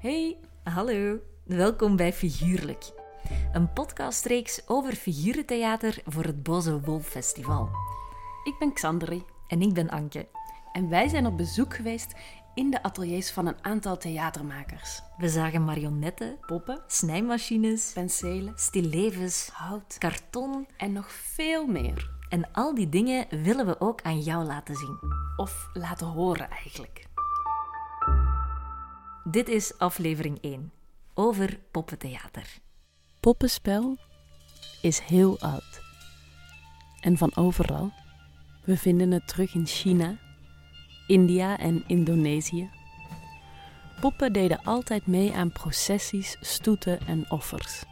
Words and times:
Hey, 0.00 0.36
Hallo, 0.62 1.18
welkom 1.44 1.96
bij 1.96 2.12
Figuurlijk. 2.12 2.90
Een 3.52 3.72
podcastreeks 3.72 4.62
over 4.66 4.92
figurentheater 4.92 6.02
voor 6.06 6.24
het 6.24 6.42
Boze 6.42 6.80
Wolf 6.80 7.06
Festival. 7.06 7.68
ik 8.44 8.54
ben 8.58 8.72
Xandri 8.72 9.22
En 9.48 9.62
ik 9.62 9.72
ben 9.74 9.90
Anke. 9.90 10.28
en 10.72 10.88
wij 10.88 11.08
zijn 11.08 11.26
op 11.26 11.36
bezoek 11.36 11.74
geweest 11.74 12.14
in 12.54 12.70
de 12.70 12.82
ateliers 12.82 13.30
van 13.30 13.46
een 13.46 13.64
aantal 13.64 13.96
theatermakers. 13.98 15.02
We 15.18 15.28
zagen 15.28 15.64
marionetten, 15.64 16.38
Poppen, 16.46 16.82
snijmachines, 16.86 17.92
penselen, 17.92 18.52
stillevens, 18.56 19.50
hout 19.52 19.96
karton 19.98 20.66
en 20.76 20.92
nog 20.92 21.12
veel 21.12 21.66
meer. 21.66 22.10
en 22.28 22.52
al 22.52 22.74
die 22.74 22.88
dingen 22.88 23.26
willen 23.42 23.66
we 23.66 23.80
ook 23.80 24.02
aan 24.02 24.20
jou 24.20 24.44
laten 24.44 24.74
zien. 24.76 24.98
Of 25.36 25.68
laten 25.72 26.06
horen 26.06 26.50
eigenlijk. 26.50 27.08
Dit 29.30 29.48
is 29.48 29.78
aflevering 29.78 30.38
1 30.40 30.72
over 31.14 31.58
poppentheater. 31.70 32.58
Poppenspel 33.20 33.96
is 34.82 34.98
heel 34.98 35.40
oud. 35.40 35.80
En 37.00 37.16
van 37.16 37.36
overal. 37.36 37.92
We 38.64 38.76
vinden 38.76 39.10
het 39.10 39.28
terug 39.28 39.54
in 39.54 39.66
China, 39.66 40.18
India 41.06 41.58
en 41.58 41.84
Indonesië. 41.86 42.70
Poppen 44.00 44.32
deden 44.32 44.62
altijd 44.64 45.06
mee 45.06 45.32
aan 45.32 45.52
processies, 45.52 46.36
stoeten 46.40 47.00
en 47.06 47.30
offers. 47.30 47.82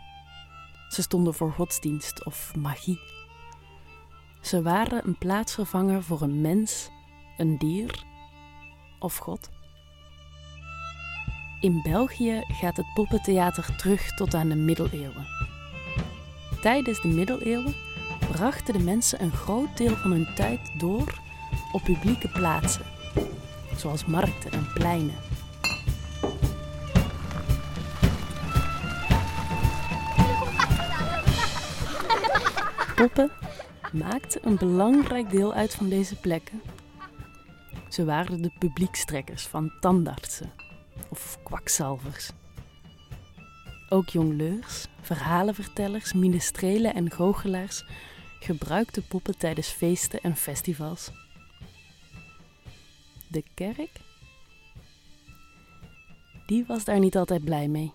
Ze 0.88 1.02
stonden 1.02 1.34
voor 1.34 1.52
godsdienst 1.52 2.24
of 2.24 2.54
magie. 2.56 3.00
Ze 4.40 4.62
waren 4.62 5.06
een 5.06 5.18
plaatsvervanger 5.18 6.02
voor 6.02 6.22
een 6.22 6.40
mens, 6.40 6.88
een 7.36 7.58
dier 7.58 8.04
of 8.98 9.16
God. 9.16 9.57
In 11.60 11.82
België 11.82 12.42
gaat 12.48 12.76
het 12.76 12.86
poppentheater 12.94 13.76
terug 13.76 14.14
tot 14.14 14.34
aan 14.34 14.48
de 14.48 14.54
middeleeuwen. 14.54 15.26
Tijdens 16.60 17.02
de 17.02 17.08
middeleeuwen 17.08 17.74
brachten 18.30 18.72
de 18.72 18.84
mensen 18.84 19.22
een 19.22 19.32
groot 19.32 19.76
deel 19.76 19.96
van 19.96 20.10
hun 20.10 20.34
tijd 20.34 20.60
door 20.78 21.20
op 21.72 21.82
publieke 21.82 22.28
plaatsen, 22.28 22.84
zoals 23.76 24.04
markten 24.04 24.52
en 24.52 24.66
pleinen. 24.74 25.14
Poppen 32.94 33.30
maakten 33.92 34.46
een 34.46 34.56
belangrijk 34.56 35.30
deel 35.30 35.52
uit 35.52 35.74
van 35.74 35.88
deze 35.88 36.16
plekken. 36.16 36.62
Ze 37.88 38.04
waren 38.04 38.42
de 38.42 38.50
publiekstrekkers 38.58 39.46
van 39.46 39.72
tandartsen 39.80 40.66
of 41.08 41.38
kwakzalvers. 41.42 42.30
Ook 43.88 44.08
jongleurs, 44.08 44.86
verhalenvertellers, 45.00 46.12
minestrelen 46.12 46.94
en 46.94 47.10
goochelaars 47.10 47.84
gebruikten 48.40 49.06
poppen 49.06 49.38
tijdens 49.38 49.68
feesten 49.68 50.20
en 50.20 50.36
festivals. 50.36 51.10
De 53.28 53.44
kerk? 53.54 54.00
Die 56.46 56.64
was 56.66 56.84
daar 56.84 56.98
niet 56.98 57.16
altijd 57.16 57.44
blij 57.44 57.68
mee. 57.68 57.92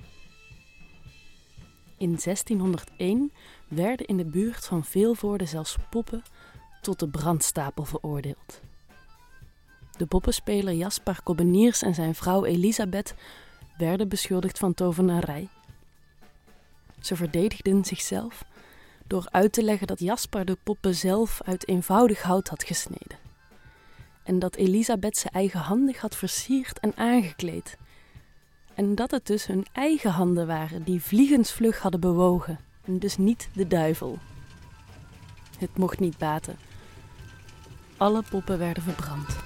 In 1.97 2.19
1601 2.23 3.31
werden 3.67 4.05
in 4.05 4.17
de 4.17 4.25
buurt 4.25 4.65
van 4.65 4.83
Veelvoorde 4.83 5.45
zelfs 5.45 5.75
poppen 5.89 6.23
tot 6.81 6.99
de 6.99 7.09
brandstapel 7.09 7.85
veroordeeld. 7.85 8.61
De 9.97 10.05
poppenspeler 10.05 10.73
Jaspar 10.73 11.21
Kobbeniers 11.23 11.81
en 11.81 11.95
zijn 11.95 12.15
vrouw 12.15 12.45
Elisabeth 12.45 13.13
werden 13.77 14.09
beschuldigd 14.09 14.59
van 14.59 14.73
tovenarij. 14.73 15.47
Ze 17.01 17.15
verdedigden 17.15 17.85
zichzelf 17.85 18.43
door 19.07 19.27
uit 19.31 19.53
te 19.53 19.63
leggen 19.63 19.87
dat 19.87 19.99
Jaspar 19.99 20.45
de 20.45 20.57
poppen 20.63 20.95
zelf 20.95 21.41
uit 21.45 21.67
eenvoudig 21.67 22.21
hout 22.21 22.47
had 22.47 22.63
gesneden. 22.63 23.17
En 24.23 24.39
dat 24.39 24.55
Elisabeth 24.55 25.17
ze 25.17 25.29
eigenhandig 25.29 26.01
had 26.01 26.15
versierd 26.15 26.79
en 26.79 26.91
aangekleed. 26.95 27.77
En 28.73 28.95
dat 28.95 29.11
het 29.11 29.25
dus 29.25 29.45
hun 29.45 29.65
eigen 29.71 30.11
handen 30.11 30.47
waren 30.47 30.83
die 30.83 31.01
vliegensvlug 31.01 31.79
hadden 31.79 31.99
bewogen, 31.99 32.59
en 32.85 32.99
dus 32.99 33.17
niet 33.17 33.49
de 33.53 33.67
duivel. 33.67 34.17
Het 35.57 35.77
mocht 35.77 35.99
niet 35.99 36.17
baten. 36.17 36.57
Alle 37.97 38.23
poppen 38.29 38.57
werden 38.57 38.83
verbrand. 38.83 39.42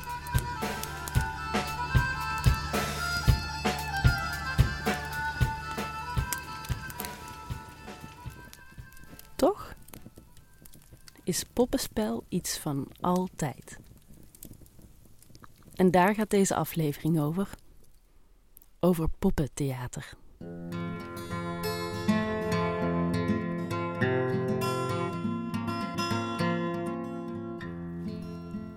Is 11.28 11.44
poppenspel 11.54 12.24
iets 12.30 12.58
van 12.58 12.88
altijd. 13.02 13.80
En 15.76 15.92
daar 15.92 16.16
gaat 16.16 16.30
deze 16.30 16.56
aflevering 16.56 17.20
over. 17.20 17.50
Over 18.80 19.08
poppentheater. 19.20 20.14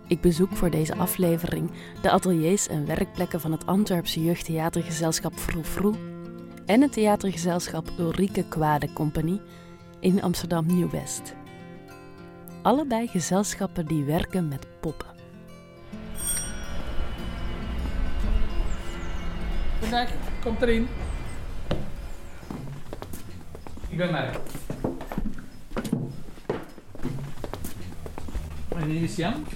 Ik 0.07 0.21
bezoek 0.21 0.51
voor 0.53 0.71
deze 0.71 0.97
aflevering 0.97 1.71
de 2.03 2.11
ateliers 2.11 2.69
en 2.69 2.87
werkplekken 2.87 3.41
van 3.41 3.53
het 3.53 3.67
Antwerpse 3.67 4.23
jeugdtheatergezelschap 4.25 5.35
Froe 5.35 5.65
Froe 5.65 5.95
en 6.67 6.81
het 6.81 6.93
theatergezelschap 6.93 7.91
Ulrike 7.99 8.45
Kwade 8.49 8.93
Compagnie 8.93 9.41
in 10.01 10.23
Amsterdam 10.23 10.67
Nieuw-West. 10.67 11.39
Allebei 12.63 13.07
gezelschappen 13.07 13.87
die 13.87 14.05
werken 14.05 14.49
met 14.49 14.67
poppen. 14.81 15.07
Vandaag 19.81 20.11
komt 20.43 20.63
erin. 20.63 20.89
Ik 23.89 23.97
ben 23.97 24.11
Mark. 24.11 24.39
En 28.77 28.89
hier 28.89 29.03
is 29.03 29.17
Jan. 29.17 29.47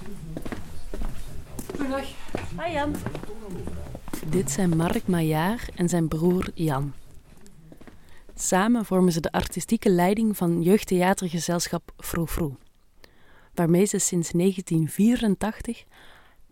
Goedendag. 1.70 2.06
Hi 2.62 2.72
Jan. 2.72 2.94
Dit 4.26 4.50
zijn 4.50 4.76
Mark 4.76 5.06
Maillard 5.06 5.70
en 5.74 5.88
zijn 5.88 6.08
broer 6.08 6.50
Jan. 6.54 6.92
Samen 8.34 8.84
vormen 8.84 9.12
ze 9.12 9.20
de 9.20 9.32
artistieke 9.32 9.90
leiding 9.90 10.36
van 10.36 10.62
jeugdtheatergezelschap 10.62 11.92
Froe 11.96 12.26
Froe, 12.26 12.52
waarmee 13.54 13.84
ze 13.84 13.98
sinds 13.98 14.30
1984 14.30 15.84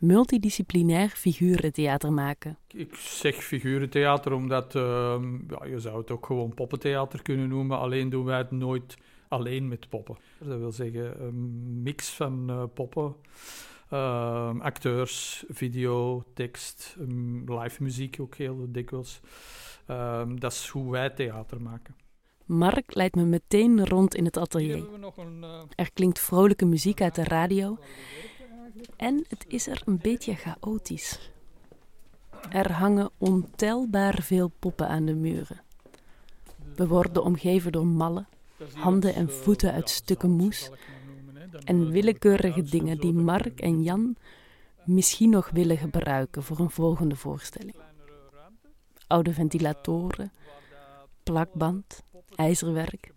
multidisciplinair 0.03 1.09
figurentheater 1.09 2.13
maken. 2.13 2.59
Ik 2.69 2.95
zeg 2.95 3.35
figurentheater 3.35 4.33
omdat 4.33 4.75
ehm, 4.75 5.35
ja, 5.35 5.65
je 5.65 5.79
zou 5.79 5.99
het 5.99 6.11
ook 6.11 6.27
gewoon 6.27 6.55
poppentheater 6.55 7.23
kunnen 7.23 7.49
noemen. 7.49 7.79
Alleen 7.79 8.09
doen 8.09 8.25
wij 8.25 8.39
het 8.39 8.51
nooit 8.51 8.97
alleen 9.29 9.69
met 9.69 9.89
poppen. 9.89 10.17
Dat 10.39 10.59
wil 10.59 10.73
zeggen 10.73 11.23
een 11.25 11.83
mix 11.83 12.09
van 12.09 12.51
eh, 12.51 12.63
poppen, 12.75 13.17
ehm, 13.89 14.61
acteurs, 14.61 15.45
video, 15.49 16.25
tekst, 16.35 16.97
ehm, 17.01 17.53
live 17.61 17.83
muziek 17.83 18.17
ook 18.21 18.35
heel 18.35 18.67
dikwijls. 18.69 19.21
Dat 20.35 20.53
is 20.53 20.69
hoe 20.69 20.91
wij 20.91 21.11
theater 21.11 21.63
maken. 21.63 21.95
Mark 22.53 22.95
leidt 22.95 23.15
me 23.15 23.25
meteen 23.25 23.87
rond 23.87 24.15
in 24.15 24.25
het 24.25 24.37
atelier. 24.37 24.85
eh, 25.45 25.61
Er 25.75 25.93
klinkt 25.93 26.21
vrolijke 26.21 26.65
muziek 26.65 27.01
uit 27.01 27.15
de 27.15 27.25
radio 27.25 27.79
en 28.97 29.25
het 29.29 29.45
is 29.49 29.67
er 29.67 29.83
een 29.85 29.99
beetje 29.99 30.35
chaotisch. 30.35 31.31
Er 32.51 32.73
hangen 32.73 33.11
ontelbaar 33.19 34.23
veel 34.23 34.53
poppen 34.59 34.89
aan 34.89 35.05
de 35.05 35.15
muren. 35.15 35.61
We 36.75 36.87
worden 36.87 37.23
omgeven 37.23 37.73
door 37.73 37.87
mallen 37.87 38.29
handen 38.75 39.15
en 39.15 39.29
eh, 39.29 39.35
voeten 39.35 39.73
uit 39.73 39.91
stukken 39.91 40.31
moes 40.31 40.71
en 41.65 41.87
eh, 41.87 41.91
willekeurige 41.91 42.63
dingen 42.63 42.99
die 42.99 43.13
Mark 43.13 43.61
en 43.61 43.83
Jan 43.83 44.17
misschien 44.85 45.31
nog 45.31 45.51
willen 45.51 45.79
gebruiken 45.79 46.43
voor 46.43 46.59
een 46.59 46.71
volgende 46.71 47.17
voorstelling. 47.17 47.75
ruimte, 48.33 48.69
Oude 49.07 49.33
ventilatoren, 49.33 50.33
plakband, 51.23 52.03
ijzerwerk, 52.37 53.13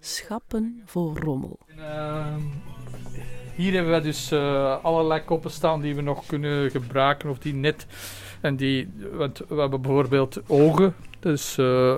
schappen 0.00 0.82
vol 0.84 1.18
rommel. 1.18 1.58
Ehm, 1.76 2.40
hier 3.54 3.72
hebben 3.72 3.92
we 3.92 4.00
dus 4.00 4.30
eh, 4.30 4.84
allerlei 4.84 5.20
koppen 5.24 5.50
staan 5.50 5.80
die 5.80 5.94
we 5.94 6.02
nog 6.02 6.26
kunnen 6.26 6.70
gebruiken 6.70 7.30
of 7.30 7.38
die 7.38 7.54
net 7.54 7.86
en 8.40 8.56
die, 8.56 8.88
want 9.12 9.38
we 9.48 9.60
hebben 9.60 9.80
bijvoorbeeld 9.80 10.40
ogen, 10.46 10.94
is 11.20 11.56
uh, 11.58 11.96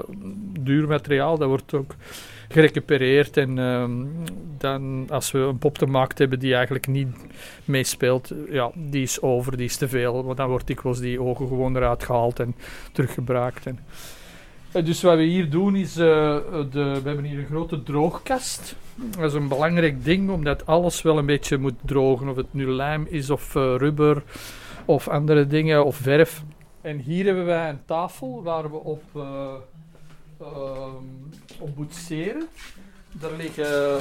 duur 0.61 0.89
materiaal, 0.89 1.39
dat 1.39 1.49
wordt 1.49 1.75
ook 1.75 1.95
gerecupereerd. 2.49 3.37
En 3.37 3.59
ehm, 3.59 4.05
dan, 4.59 5.07
als 5.11 5.31
we 5.31 5.39
een 5.39 5.59
pop 5.59 5.79
gemaakt 5.79 6.19
hebben 6.19 6.39
die 6.39 6.55
eigenlijk 6.55 6.87
niet 6.87 7.09
meespeelt, 7.65 8.33
ja, 8.51 8.71
die 8.75 9.03
is 9.03 9.21
over, 9.21 9.57
die 9.57 9.67
is 9.67 9.77
te 9.77 9.89
veel. 9.89 10.25
Want 10.25 10.37
dan 10.37 10.49
wordt 10.49 10.67
dikwijls 10.67 10.99
die 10.99 11.21
ogen 11.21 11.49
gewoon 11.49 11.77
eruit 11.77 12.05
gehaald 12.05 12.41
en 12.41 12.55
teruggebruikt. 12.93 13.67
En, 13.67 13.79
eh, 13.79 13.85
dus 14.85 15.03
wat 15.03 15.17
we 15.17 15.23
hier 15.23 15.51
doen 15.51 15.77
is, 15.77 15.97
uh, 15.97 16.05
de, 16.71 17.01
we 17.03 17.09
hebben 17.09 17.25
hier 17.25 17.39
een 17.39 17.47
grote 17.47 17.83
droogkast. 17.83 18.77
Dat 18.95 19.25
is 19.25 19.33
een 19.33 19.49
belangrijk 19.49 20.05
ding, 20.05 20.31
omdat 20.31 20.67
alles 20.67 21.03
wel 21.03 21.19
een 21.19 21.27
beetje 21.27 21.59
moet 21.59 21.75
drogen. 21.85 22.29
Of 22.29 22.37
het 22.37 22.55
nu 22.55 22.67
lijm 22.67 23.07
is, 23.11 23.31
of 23.31 23.55
rubber, 23.55 24.23
of 24.85 25.09
andere 25.09 25.47
dingen, 25.47 25.85
of 25.85 25.97
verf. 25.97 26.43
En 26.81 26.99
hier 26.99 27.25
hebben 27.25 27.45
wij 27.45 27.69
een 27.69 27.85
tafel 27.85 28.43
waar 28.43 28.71
we 28.71 28.77
op, 28.77 29.03
uh, 29.17 29.55
op 31.59 31.77
boetseren. 31.77 32.49
Daar 33.13 33.33
liggen 33.37 34.01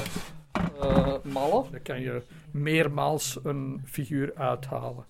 uh, 0.82 1.14
mallen. 1.22 1.64
Daar 1.70 1.80
kan 1.80 2.00
je 2.00 2.22
meermaals 2.50 3.38
een 3.42 3.82
figuur 3.84 4.32
uithalen. 4.34 5.04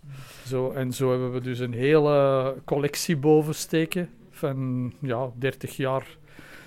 Zo, 0.47 0.71
en 0.71 0.93
zo 0.93 1.11
hebben 1.11 1.33
we 1.33 1.41
dus 1.41 1.59
een 1.59 1.75
hele 1.75 2.55
collectie 2.65 3.17
boven 3.17 3.55
steken 3.55 4.11
van 4.37 4.93
ja, 5.01 5.31
30 5.39 5.77
jaar 5.77 6.17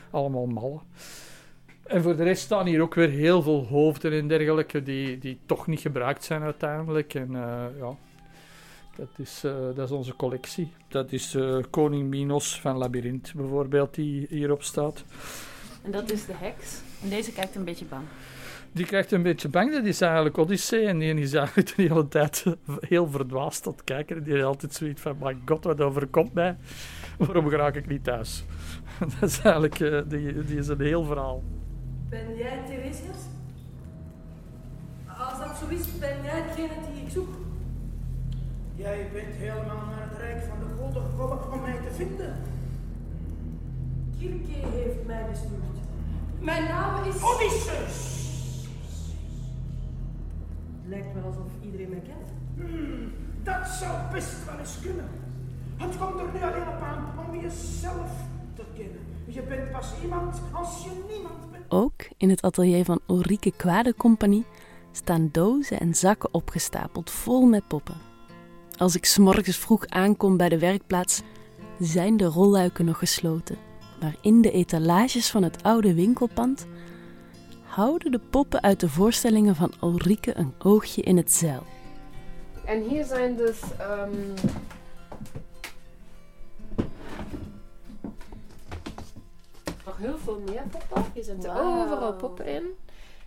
allemaal 0.09 0.45
mallen. 0.45 0.81
En 1.83 2.01
voor 2.01 2.15
de 2.15 2.23
rest 2.23 2.43
staan 2.43 2.65
hier 2.65 2.81
ook 2.81 2.95
weer 2.95 3.09
heel 3.09 3.41
veel 3.41 3.65
hoofden 3.65 4.11
en 4.11 4.27
dergelijke 4.27 4.83
die, 4.83 5.17
die 5.17 5.39
toch 5.45 5.67
niet 5.67 5.79
gebruikt 5.79 6.23
zijn 6.23 6.41
uiteindelijk. 6.41 7.13
En 7.13 7.31
uh, 7.31 7.65
ja, 7.79 7.95
dat 8.95 9.07
is, 9.17 9.43
uh, 9.45 9.51
dat 9.75 9.89
is 9.89 9.91
onze 9.91 10.15
collectie. 10.15 10.71
Dat 10.87 11.11
is 11.11 11.35
uh, 11.35 11.57
koning 11.69 12.09
Minos 12.09 12.59
van 12.61 12.77
Labyrinth 12.77 13.33
bijvoorbeeld, 13.35 13.95
die 13.95 14.27
hierop 14.29 14.63
staat. 14.63 15.03
En 15.83 15.91
dat 15.91 16.11
is 16.11 16.25
de 16.25 16.33
heks. 16.35 16.81
En 17.03 17.09
deze 17.09 17.31
kijkt 17.31 17.55
een 17.55 17.63
beetje 17.63 17.85
bang. 17.85 18.03
Die 18.71 18.85
kijkt 18.85 19.11
een 19.11 19.23
beetje 19.23 19.49
bang, 19.49 19.71
dat 19.71 19.85
is 19.85 20.01
eigenlijk 20.01 20.37
Odyssee. 20.37 20.85
En 20.85 20.99
die 20.99 21.13
is 21.13 21.33
eigenlijk 21.33 21.75
de 21.75 21.81
hele 21.81 22.07
tijd 22.07 22.45
heel 22.79 23.07
verdwaasd 23.09 23.63
tot 23.63 23.83
kijken. 23.83 24.23
Die 24.23 24.33
heeft 24.33 24.45
altijd 24.45 24.73
zoiets 24.73 25.01
van, 25.01 25.17
my 25.21 25.37
god, 25.45 25.63
wat 25.63 25.81
overkomt 25.81 26.33
mij? 26.33 26.57
Waarom 27.17 27.49
raak 27.49 27.75
ik 27.75 27.87
niet 27.87 28.03
thuis? 28.03 28.43
dat 29.19 29.29
is 29.29 29.41
eigenlijk, 29.41 29.79
uh, 29.79 30.01
die, 30.07 30.43
die 30.43 30.57
is 30.57 30.67
een 30.67 30.81
heel 30.81 31.03
verhaal. 31.03 31.43
Ben 32.09 32.35
jij 32.35 32.59
Theresias? 32.67 33.17
Als 35.05 35.39
dat 35.39 35.57
zo 35.57 35.75
is, 35.75 35.99
ben 35.99 36.23
jij 36.23 36.43
degene 36.43 36.73
die 36.93 37.03
ik 37.03 37.09
zoek? 37.09 37.29
Jij 38.75 39.09
bent 39.13 39.35
helemaal 39.35 39.85
naar 39.89 40.07
het 40.09 40.19
Rijk 40.19 40.43
van 40.49 40.59
de 40.59 40.75
Goden 40.77 41.03
gekomen 41.09 41.51
om 41.51 41.61
mij 41.61 41.77
te 41.87 41.93
vinden. 41.95 42.35
Kirke 44.19 44.67
heeft 44.67 45.05
mij 45.05 45.25
gestuurd. 45.29 45.77
Mijn 46.39 46.63
naam 46.63 47.03
is... 47.03 47.15
Odysseus! 47.23 48.28
Lijkt 50.89 51.13
wel 51.13 51.23
alsof 51.23 51.51
iedereen 51.61 51.89
mij 51.89 52.01
kent. 52.01 52.29
Hmm, 52.55 53.11
dat 53.43 53.67
zou 53.67 54.11
best 54.11 54.45
wel 54.45 54.59
eens 54.59 54.79
kunnen. 54.81 55.09
Het 55.77 55.97
komt 55.97 56.19
er 56.19 56.25
nu 56.33 56.41
alleen 56.41 56.67
op 56.67 56.81
aan 56.81 57.27
om 57.27 57.39
jezelf 57.39 58.11
te 58.55 58.63
kennen. 58.75 58.99
Je 59.25 59.41
bent 59.41 59.71
pas 59.71 59.93
iemand 60.03 60.41
als 60.51 60.83
je 60.83 60.89
niemand 61.09 61.51
bent. 61.51 61.63
Ook 61.67 62.07
in 62.17 62.29
het 62.29 62.41
atelier 62.41 62.85
van 62.85 62.99
Ulrike 63.07 63.51
Kwade 63.51 63.95
Compagnie 63.95 64.45
staan 64.91 65.29
dozen 65.31 65.79
en 65.79 65.95
zakken 65.95 66.33
opgestapeld 66.33 67.09
vol 67.09 67.45
met 67.45 67.67
poppen. 67.67 67.97
Als 68.77 68.95
ik 68.95 69.05
s'morgens 69.05 69.57
vroeg 69.57 69.87
aankom 69.87 70.37
bij 70.37 70.49
de 70.49 70.59
werkplaats, 70.59 71.21
zijn 71.79 72.17
de 72.17 72.25
rolluiken 72.25 72.85
nog 72.85 72.97
gesloten. 72.97 73.57
Maar 74.01 74.15
in 74.21 74.41
de 74.41 74.51
etalages 74.51 75.29
van 75.29 75.43
het 75.43 75.63
oude 75.63 75.93
winkelpand 75.93 76.67
houden 77.69 78.11
de 78.11 78.19
poppen 78.19 78.61
uit 78.61 78.79
de 78.79 78.89
voorstellingen 78.89 79.55
van 79.55 79.73
Ulrike 79.83 80.37
een 80.37 80.53
oogje 80.59 81.01
in 81.01 81.17
het 81.17 81.31
zeil. 81.31 81.63
En 82.65 82.81
hier 82.81 83.05
zijn 83.05 83.35
dus 83.35 83.61
um, 83.81 84.33
nog 89.85 89.97
heel 89.97 90.17
veel 90.23 90.41
meer 90.45 90.63
poppen. 90.69 91.11
Hier 91.13 91.23
zitten 91.23 91.53
wow. 91.53 91.81
overal 91.81 92.13
poppen 92.13 92.45
in. 92.45 92.63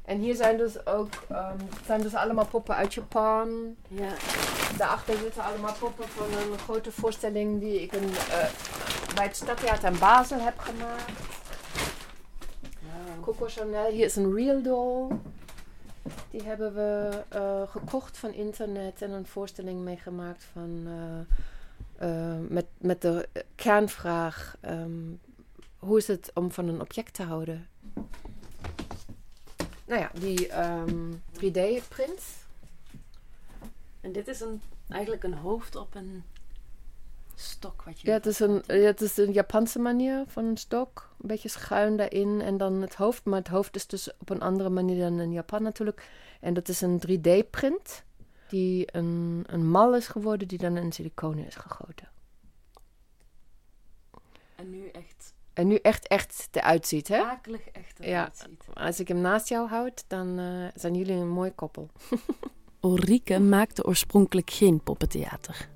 En 0.05 0.19
hier 0.19 0.35
zijn 0.35 0.57
dus 0.57 0.87
ook 0.87 1.13
um, 1.31 1.69
zijn 1.87 2.01
dus 2.01 2.15
allemaal 2.15 2.47
poppen 2.47 2.75
uit 2.75 2.95
Japan. 2.95 3.77
Ja. 3.89 4.13
Daarachter 4.77 5.17
zitten 5.17 5.45
allemaal 5.45 5.75
poppen 5.79 6.09
van 6.09 6.27
een 6.27 6.59
grote 6.59 6.93
voorstelling 6.93 7.61
die 7.61 7.83
ik 7.83 7.93
in, 7.93 8.09
uh, 8.09 8.15
bij 9.15 9.25
het 9.25 9.37
Stadtheater 9.37 9.93
in 9.93 9.99
Basel 9.99 10.39
heb 10.39 10.59
gemaakt. 10.59 11.32
Coco 13.23 13.47
Chanel. 13.47 13.91
Hier 13.91 14.05
is 14.05 14.17
een 14.17 14.35
real 14.35 14.63
doll. 14.63 15.17
Die 16.31 16.43
hebben 16.43 16.75
we 16.75 17.23
uh, 17.35 17.63
gekocht 17.71 18.19
van 18.19 18.33
internet 18.33 19.03
en 19.03 19.11
een 19.11 19.27
voorstelling 19.27 19.81
meegemaakt 19.81 20.45
van 20.53 20.89
uh, 22.01 22.39
met, 22.49 22.67
met 22.79 23.03
de 23.03 23.29
kernvraag: 23.55 24.57
um, 24.65 25.21
hoe 25.79 25.99
is 25.99 26.07
het 26.07 26.31
om 26.35 26.53
van 26.53 26.69
een 26.69 26.81
object 26.81 27.15
te 27.15 27.23
houden? 27.23 27.69
nou 29.85 30.01
ja, 30.01 30.11
die 30.13 30.61
um, 30.61 31.23
3D-print. 31.35 32.23
En 34.01 34.13
dit 34.13 34.29
is 34.29 34.41
een, 34.41 34.63
eigenlijk 34.89 35.23
een 35.23 35.35
hoofd 35.35 35.77
op 35.77 35.95
een 35.95 36.25
stok. 37.43 37.83
Wat 37.83 38.01
je 38.01 38.07
ja, 38.07 38.13
het 38.13 38.27
is, 38.27 38.41
een, 38.41 38.63
ja, 38.67 38.75
het 38.75 39.01
is 39.01 39.17
een 39.17 39.33
Japanse 39.33 39.79
manier 39.79 40.25
van 40.27 40.45
een 40.45 40.57
stok. 40.57 41.11
Een 41.21 41.29
beetje 41.29 41.49
schuin 41.49 41.97
daarin 41.97 42.41
en 42.41 42.57
dan 42.57 42.81
het 42.81 42.95
hoofd. 42.95 43.25
Maar 43.25 43.39
het 43.39 43.49
hoofd 43.49 43.77
is 43.77 43.87
dus 43.87 44.11
op 44.19 44.31
een 44.31 44.41
andere 44.41 44.69
manier 44.69 44.99
dan 44.99 45.21
in 45.21 45.33
Japan 45.33 45.63
natuurlijk. 45.63 46.11
En 46.41 46.55
dat 46.55 46.69
is 46.69 46.81
een 46.81 47.03
3D-print 47.09 48.05
die 48.49 48.97
een, 48.97 49.45
een 49.47 49.71
mal 49.71 49.97
is 49.97 50.09
geworden 50.09 50.49
die 50.49 50.59
dan 50.59 50.77
in 50.77 50.93
siliconen 50.93 51.47
is 51.47 51.55
gegoten. 51.55 52.11
En 54.57 54.71
nu 54.71 54.89
echt 54.89 55.35
en 55.53 55.67
nu 55.67 55.77
echt, 55.77 56.09
echt 56.09 56.49
eruit 56.51 56.87
ziet, 56.87 57.09
hè? 57.09 57.23
Akelig 57.23 57.69
echt 57.69 57.99
eruit 57.99 58.39
ja, 58.39 58.47
ziet. 58.47 58.65
Als 58.75 59.01
ik 59.01 59.09
hem 59.09 59.21
naast 59.21 59.49
jou 59.49 59.69
houd, 59.69 60.05
dan 60.07 60.39
uh, 60.39 60.69
zijn 60.75 60.95
jullie 60.95 61.15
een 61.15 61.29
mooi 61.29 61.51
koppel. 61.51 61.91
Ulrike 62.81 63.41
maakte 63.41 63.85
oorspronkelijk 63.85 64.51
geen 64.51 64.83
poppentheater. 64.83 65.69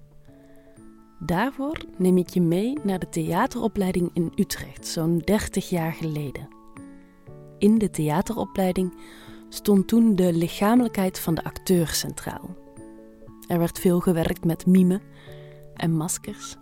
Daarvoor 1.18 1.84
neem 1.96 2.18
ik 2.18 2.28
je 2.28 2.40
mee 2.40 2.78
naar 2.82 2.98
de 2.98 3.08
theateropleiding 3.08 4.10
in 4.12 4.32
Utrecht, 4.34 4.86
zo'n 4.86 5.18
30 5.18 5.68
jaar 5.68 5.92
geleden. 5.92 6.48
In 7.58 7.78
de 7.78 7.90
theateropleiding 7.90 8.94
stond 9.48 9.88
toen 9.88 10.16
de 10.16 10.32
lichamelijkheid 10.32 11.18
van 11.18 11.34
de 11.34 11.44
acteur 11.44 11.88
centraal. 11.88 12.56
Er 13.48 13.58
werd 13.58 13.78
veel 13.78 14.00
gewerkt 14.00 14.44
met 14.44 14.66
mime 14.66 15.00
en 15.74 15.96
maskers 15.96 16.56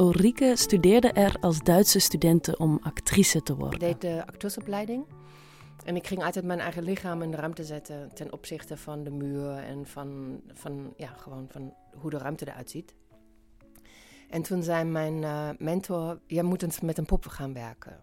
Ulrike 0.00 0.52
studeerde 0.56 1.08
er 1.12 1.36
als 1.40 1.58
Duitse 1.58 1.98
studenten 1.98 2.60
om 2.60 2.78
actrice 2.82 3.42
te 3.42 3.56
worden. 3.56 3.88
Ik 3.88 4.00
deed 4.00 4.00
de 4.00 4.26
acteursopleiding. 4.26 5.04
En 5.84 5.96
ik 5.96 6.06
ging 6.06 6.24
altijd 6.24 6.44
mijn 6.44 6.60
eigen 6.60 6.82
lichaam 6.82 7.22
in 7.22 7.30
de 7.30 7.36
ruimte 7.36 7.64
zetten 7.64 8.14
ten 8.14 8.32
opzichte 8.32 8.76
van 8.76 9.04
de 9.04 9.10
muur 9.10 9.56
en 9.56 9.86
van, 9.86 10.40
van, 10.52 10.94
ja, 10.96 11.08
gewoon 11.08 11.48
van 11.50 11.74
hoe 11.94 12.10
de 12.10 12.18
ruimte 12.18 12.48
eruit 12.48 12.70
ziet. 12.70 12.94
En 14.28 14.42
toen 14.42 14.62
zei 14.62 14.84
mijn 14.84 15.22
uh, 15.22 15.48
mentor, 15.58 16.20
jij 16.26 16.42
moet 16.42 16.62
eens 16.62 16.80
met 16.80 16.98
een 16.98 17.04
pop 17.04 17.26
gaan 17.26 17.54
werken. 17.54 18.00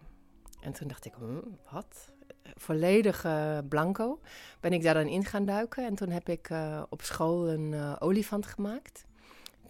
En 0.62 0.74
toen 0.74 0.88
dacht 0.88 1.06
ik, 1.06 1.14
hm, 1.14 1.72
wat? 1.72 2.12
Volledig 2.56 3.26
blanco. 3.70 4.20
Ben 4.60 4.74
ik 4.74 4.84
daar 4.84 4.94
dan 4.94 5.08
in 5.08 5.26
gaan 5.26 5.46
duiken. 5.46 5.86
En 5.86 5.96
toen 5.96 6.10
heb 6.10 6.30
ik 6.30 6.50
uh, 6.50 6.84
op 6.90 7.02
school 7.02 7.50
een 7.50 8.00
olifant 8.00 8.46
gemaakt 8.46 9.06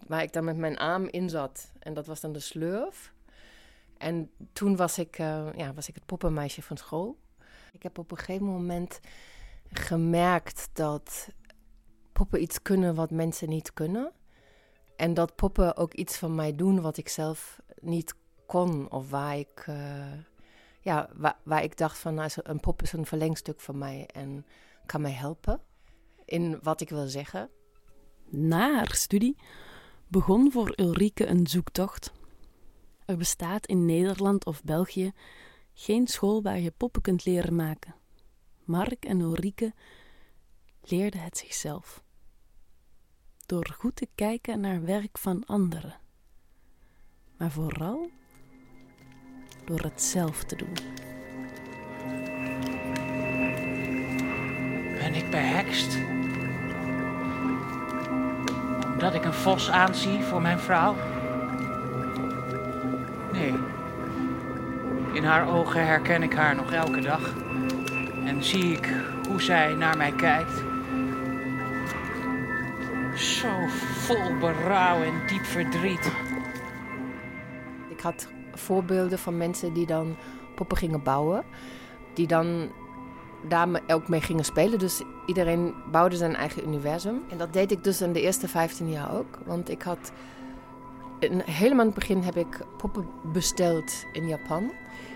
waar 0.08 0.22
ik 0.22 0.34
dan 0.34 0.44
met 0.44 0.58
mijn 0.58 0.78
arm 0.78 1.08
in 1.08 1.30
zat. 1.30 1.72
En 1.80 1.94
dat 1.94 2.06
was 2.06 2.22
dan 2.22 2.32
de 2.32 2.40
slurf. 2.40 3.14
En 3.98 4.32
toen 4.54 4.76
was 4.76 4.98
ik, 4.98 5.18
ja, 5.56 5.74
was 5.76 5.88
ik 5.88 5.96
het 5.96 6.06
poppenmeisje 6.06 6.62
van 6.62 6.78
school. 6.78 7.18
Ik 7.72 7.84
heb 7.84 7.98
op 7.98 8.12
een 8.12 8.18
gegeven 8.18 8.46
moment 8.46 9.00
gemerkt 9.72 10.70
dat 10.74 11.30
poppen 12.14 12.42
iets 12.42 12.62
kunnen 12.62 12.96
wat 12.96 13.12
mensen 13.12 13.50
niet 13.50 13.74
kunnen. 13.74 14.12
En 14.96 15.14
dat 15.14 15.36
poppen 15.36 15.78
ook 15.78 15.94
iets 15.94 16.18
van 16.18 16.36
mij 16.36 16.56
doen 16.56 16.82
wat 16.82 16.98
ik 16.98 17.10
zelf 17.10 17.62
niet 17.82 18.16
kon. 18.46 18.92
Of 18.92 19.10
waar 19.10 19.38
ik, 19.38 19.66
uh, 19.70 20.14
ja, 20.82 21.10
waar, 21.16 21.38
waar, 21.44 21.64
ik 21.64 21.78
dacht 21.78 21.98
van 21.98 22.14
nou, 22.14 22.30
een 22.34 22.60
pop 22.60 22.82
is 22.82 22.94
een 22.94 23.06
verlengstuk 23.06 23.60
van 23.60 23.78
mij 23.78 24.10
en 24.14 24.46
kan 24.86 25.02
mij 25.02 25.12
helpen 25.12 25.62
in 26.26 26.60
wat 26.62 26.82
ik 26.82 26.90
wil 26.90 27.08
zeggen. 27.08 27.50
Na 28.30 28.76
haar 28.76 28.94
studie 28.94 29.38
begon 30.08 30.52
voor 30.52 30.74
Ulrike 30.76 31.28
een 31.28 31.48
zoektocht. 31.48 32.12
Er 33.06 33.18
bestaat 33.18 33.66
in 33.66 33.86
Nederland 33.86 34.46
of 34.46 34.64
België 34.64 35.14
geen 35.80 36.08
school 36.08 36.42
waar 36.42 36.60
je 36.60 36.72
poppen 36.72 37.02
kunt 37.02 37.26
leren 37.26 37.56
maken. 37.56 37.96
Mark 38.64 39.06
en 39.06 39.20
Ulrike 39.20 39.74
leerden 40.82 41.22
het 41.22 41.38
zichzelf. 41.38 42.04
Door 43.46 43.76
goed 43.80 43.96
te 43.96 44.08
kijken 44.16 44.60
naar 44.60 44.84
werk 44.84 45.18
van 45.18 45.46
anderen. 45.46 46.00
Maar 47.38 47.52
vooral 47.52 48.10
door 49.66 49.80
het 49.80 50.02
zelf 50.02 50.44
te 50.44 50.56
doen. 50.56 50.74
Ben 55.00 55.14
ik 55.14 55.32
behekst? 55.32 55.96
Omdat 58.94 59.14
ik 59.14 59.26
een 59.26 59.34
vos 59.34 59.70
aanzie 59.70 60.20
voor 60.20 60.42
mijn 60.42 60.60
vrouw? 60.60 60.96
Nee. 63.32 63.77
In 65.18 65.24
haar 65.24 65.48
ogen 65.48 65.86
herken 65.86 66.24
ik 66.24 66.34
haar 66.34 66.56
nog 66.56 66.72
elke 66.72 67.02
dag. 67.02 67.36
En 68.26 68.44
zie 68.44 68.72
ik 68.72 68.94
hoe 69.28 69.42
zij 69.42 69.74
naar 69.74 69.98
mij 69.98 70.12
kijkt. 70.12 70.64
Zo 73.16 73.68
vol 73.68 74.38
berouw 74.40 75.04
en 75.04 75.28
diep 75.28 75.46
verdriet. 75.46 76.12
Ik 77.90 78.00
had 78.00 78.28
voorbeelden 78.54 79.20
van 79.20 79.38
mensen 79.38 79.74
die 79.74 79.86
dan 79.86 80.16
poppen 80.56 80.78
gingen 80.78 81.04
bouwen. 81.04 81.44
Die 82.14 82.28
dan 82.28 82.72
daar 83.48 83.68
ook 83.88 84.08
mee 84.08 84.22
gingen 84.22 84.46
spelen. 84.46 84.80
Dus 84.80 85.02
iedereen 85.26 85.74
bouwde 85.92 86.16
zijn 86.16 86.36
eigen 86.36 86.68
universum. 86.68 87.24
En 87.30 87.38
dat 87.38 87.54
deed 87.54 87.72
ik 87.72 87.84
dus 87.84 88.02
in 88.02 88.14
de 88.14 88.22
eerste 88.22 88.48
15 88.48 88.90
jaar 88.90 89.18
ook. 89.18 89.38
Want 89.46 89.70
ik 89.70 89.82
had... 89.82 90.12
in- 91.20 91.42
helemaal 91.46 91.86
in 91.86 91.92
het 91.92 92.00
begin 92.00 92.22
heb 92.22 92.36
ik 92.38 92.60
poppen 92.78 93.08
besteld 93.34 93.92
in 94.12 94.28
Japan. 94.28 94.72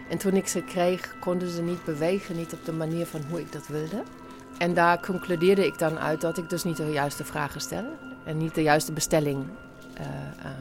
En 0.09 0.17
toen 0.17 0.33
ik 0.33 0.47
ze 0.47 0.63
kreeg, 0.63 1.15
konden 1.19 1.49
ze 1.49 1.61
niet 1.61 1.83
bewegen. 1.83 2.35
Niet 2.37 2.53
op 2.53 2.65
de 2.65 2.73
manier 2.73 3.05
van 3.05 3.21
hoe 3.29 3.39
ik 3.39 3.51
dat 3.51 3.67
wilde. 3.67 4.03
En 4.57 4.73
daar 4.73 4.99
concludeerde 5.05 5.65
ik 5.65 5.77
dan 5.77 5.99
uit 5.99 6.21
dat 6.21 6.37
ik 6.37 6.49
dus 6.49 6.63
niet 6.63 6.77
de 6.77 6.91
juiste 6.91 7.25
vragen 7.25 7.61
stel. 7.61 7.85
En 8.25 8.37
niet 8.37 8.55
de 8.55 8.61
juiste 8.61 8.93
bestelling 8.93 9.45
eh, 9.93 10.05
eh, 10.05 10.51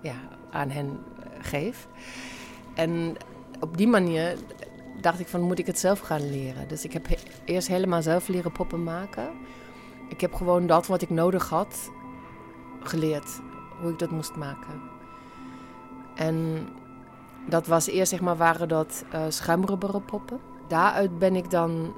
ja, 0.00 0.14
aan 0.50 0.70
hen 0.70 0.98
eh, 1.20 1.26
geef. 1.40 1.86
En 2.74 3.16
op 3.60 3.76
die 3.76 3.88
manier 3.88 4.36
dacht 5.00 5.20
ik 5.20 5.28
van 5.28 5.40
moet 5.40 5.58
ik 5.58 5.66
het 5.66 5.78
zelf 5.78 5.98
gaan 6.00 6.30
leren. 6.30 6.68
Dus 6.68 6.84
ik 6.84 6.92
heb 6.92 7.08
he- 7.08 7.16
eerst 7.44 7.68
helemaal 7.68 8.02
zelf 8.02 8.28
leren 8.28 8.52
poppen 8.52 8.82
maken. 8.84 9.28
Ik 10.08 10.20
heb 10.20 10.34
gewoon 10.34 10.66
dat 10.66 10.86
wat 10.86 11.02
ik 11.02 11.10
nodig 11.10 11.48
had 11.48 11.90
geleerd. 12.82 13.40
Hoe 13.80 13.90
ik 13.90 13.98
dat 13.98 14.10
moest 14.10 14.36
maken. 14.36 14.80
En 16.14 16.68
dat 17.46 17.66
was 17.66 17.86
eerst 17.86 18.10
zeg 18.10 18.20
maar 18.20 18.36
waren 18.36 18.68
dat 18.68 19.04
eh 19.10 19.24
schuimrubberen 19.28 20.04
poppen. 20.04 20.40
Daaruit 20.68 21.18
ben 21.18 21.36
ik 21.36 21.50
dan 21.50 21.94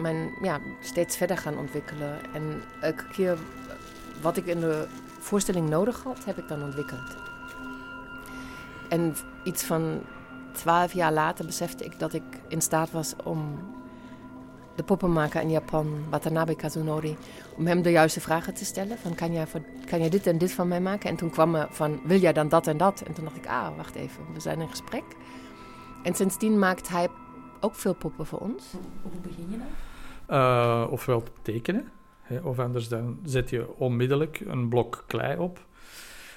mijn, 0.00 0.36
ja, 0.42 0.60
steeds 0.80 1.16
verder 1.16 1.38
gaan 1.38 1.58
ontwikkelen. 1.58 2.32
En 2.34 2.62
elke 2.80 3.08
keer 3.08 3.38
wat 4.22 4.36
ik 4.36 4.46
in 4.46 4.60
de 4.60 4.86
voorstelling 5.18 5.68
nodig 5.68 6.02
had, 6.02 6.24
heb 6.24 6.38
ik 6.38 6.48
dan 6.48 6.62
ontwikkeld. 6.62 7.16
En 8.88 9.14
iets 9.44 9.64
van 9.64 10.00
twaalf 10.52 10.92
jaar 10.92 11.12
later 11.12 11.46
besefte 11.46 11.84
ik 11.84 11.98
dat 11.98 12.12
ik 12.12 12.22
in 12.48 12.60
staat 12.60 12.90
was 12.90 13.14
om 13.24 13.58
de 14.74 14.82
poppenmaker 14.82 15.40
in 15.40 15.50
Japan, 15.50 16.04
Watanabe 16.10 16.54
Kazunori, 16.54 17.16
om 17.56 17.66
hem 17.66 17.82
de 17.82 17.90
juiste 17.90 18.20
vragen 18.20 18.54
te 18.54 18.64
stellen. 18.64 18.98
Van, 18.98 19.14
kan 19.14 19.32
jij, 19.32 19.46
voor, 19.46 19.60
kan 19.94 20.02
jij 20.02 20.12
dit 20.12 20.26
en 20.26 20.38
dit 20.38 20.52
van 20.52 20.68
mij 20.68 20.80
maken? 20.80 21.10
En 21.10 21.16
toen 21.16 21.30
kwam 21.30 21.54
er 21.54 21.66
van, 21.70 22.00
wil 22.04 22.18
jij 22.18 22.32
dan 22.32 22.48
dat 22.48 22.66
en 22.66 22.76
dat? 22.76 23.00
En 23.00 23.12
toen 23.12 23.24
dacht 23.24 23.36
ik, 23.36 23.46
ah, 23.46 23.76
wacht 23.76 23.94
even, 23.94 24.22
we 24.32 24.40
zijn 24.40 24.60
in 24.60 24.68
gesprek. 24.68 25.04
En 26.02 26.14
sindsdien 26.14 26.58
maakt 26.58 26.88
hij 26.88 27.08
ook 27.60 27.74
veel 27.74 27.94
poppen 27.94 28.26
voor 28.26 28.38
ons. 28.38 28.72
Hoe 29.02 29.20
begin 29.22 29.50
je 29.50 29.58
dan? 29.58 29.66
Eh, 30.26 30.86
ofwel 30.90 31.22
tekenen, 31.42 31.88
hè, 32.22 32.38
of 32.38 32.58
anders 32.58 32.88
dan 32.88 33.18
zet 33.24 33.50
je 33.50 33.76
onmiddellijk 33.76 34.40
een 34.46 34.68
blok 34.68 35.04
klei 35.06 35.38
op, 35.38 35.66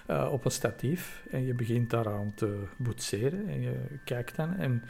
eh, 0.05 0.29
op 0.31 0.45
een 0.45 0.51
statief 0.51 1.23
en 1.29 1.45
je 1.45 1.53
begint 1.53 1.89
daaraan 1.89 2.33
te 2.35 2.63
boetseren 2.77 3.47
en 3.47 3.61
je 3.61 3.99
kijkt 4.05 4.35
dan. 4.35 4.53
En 4.53 4.83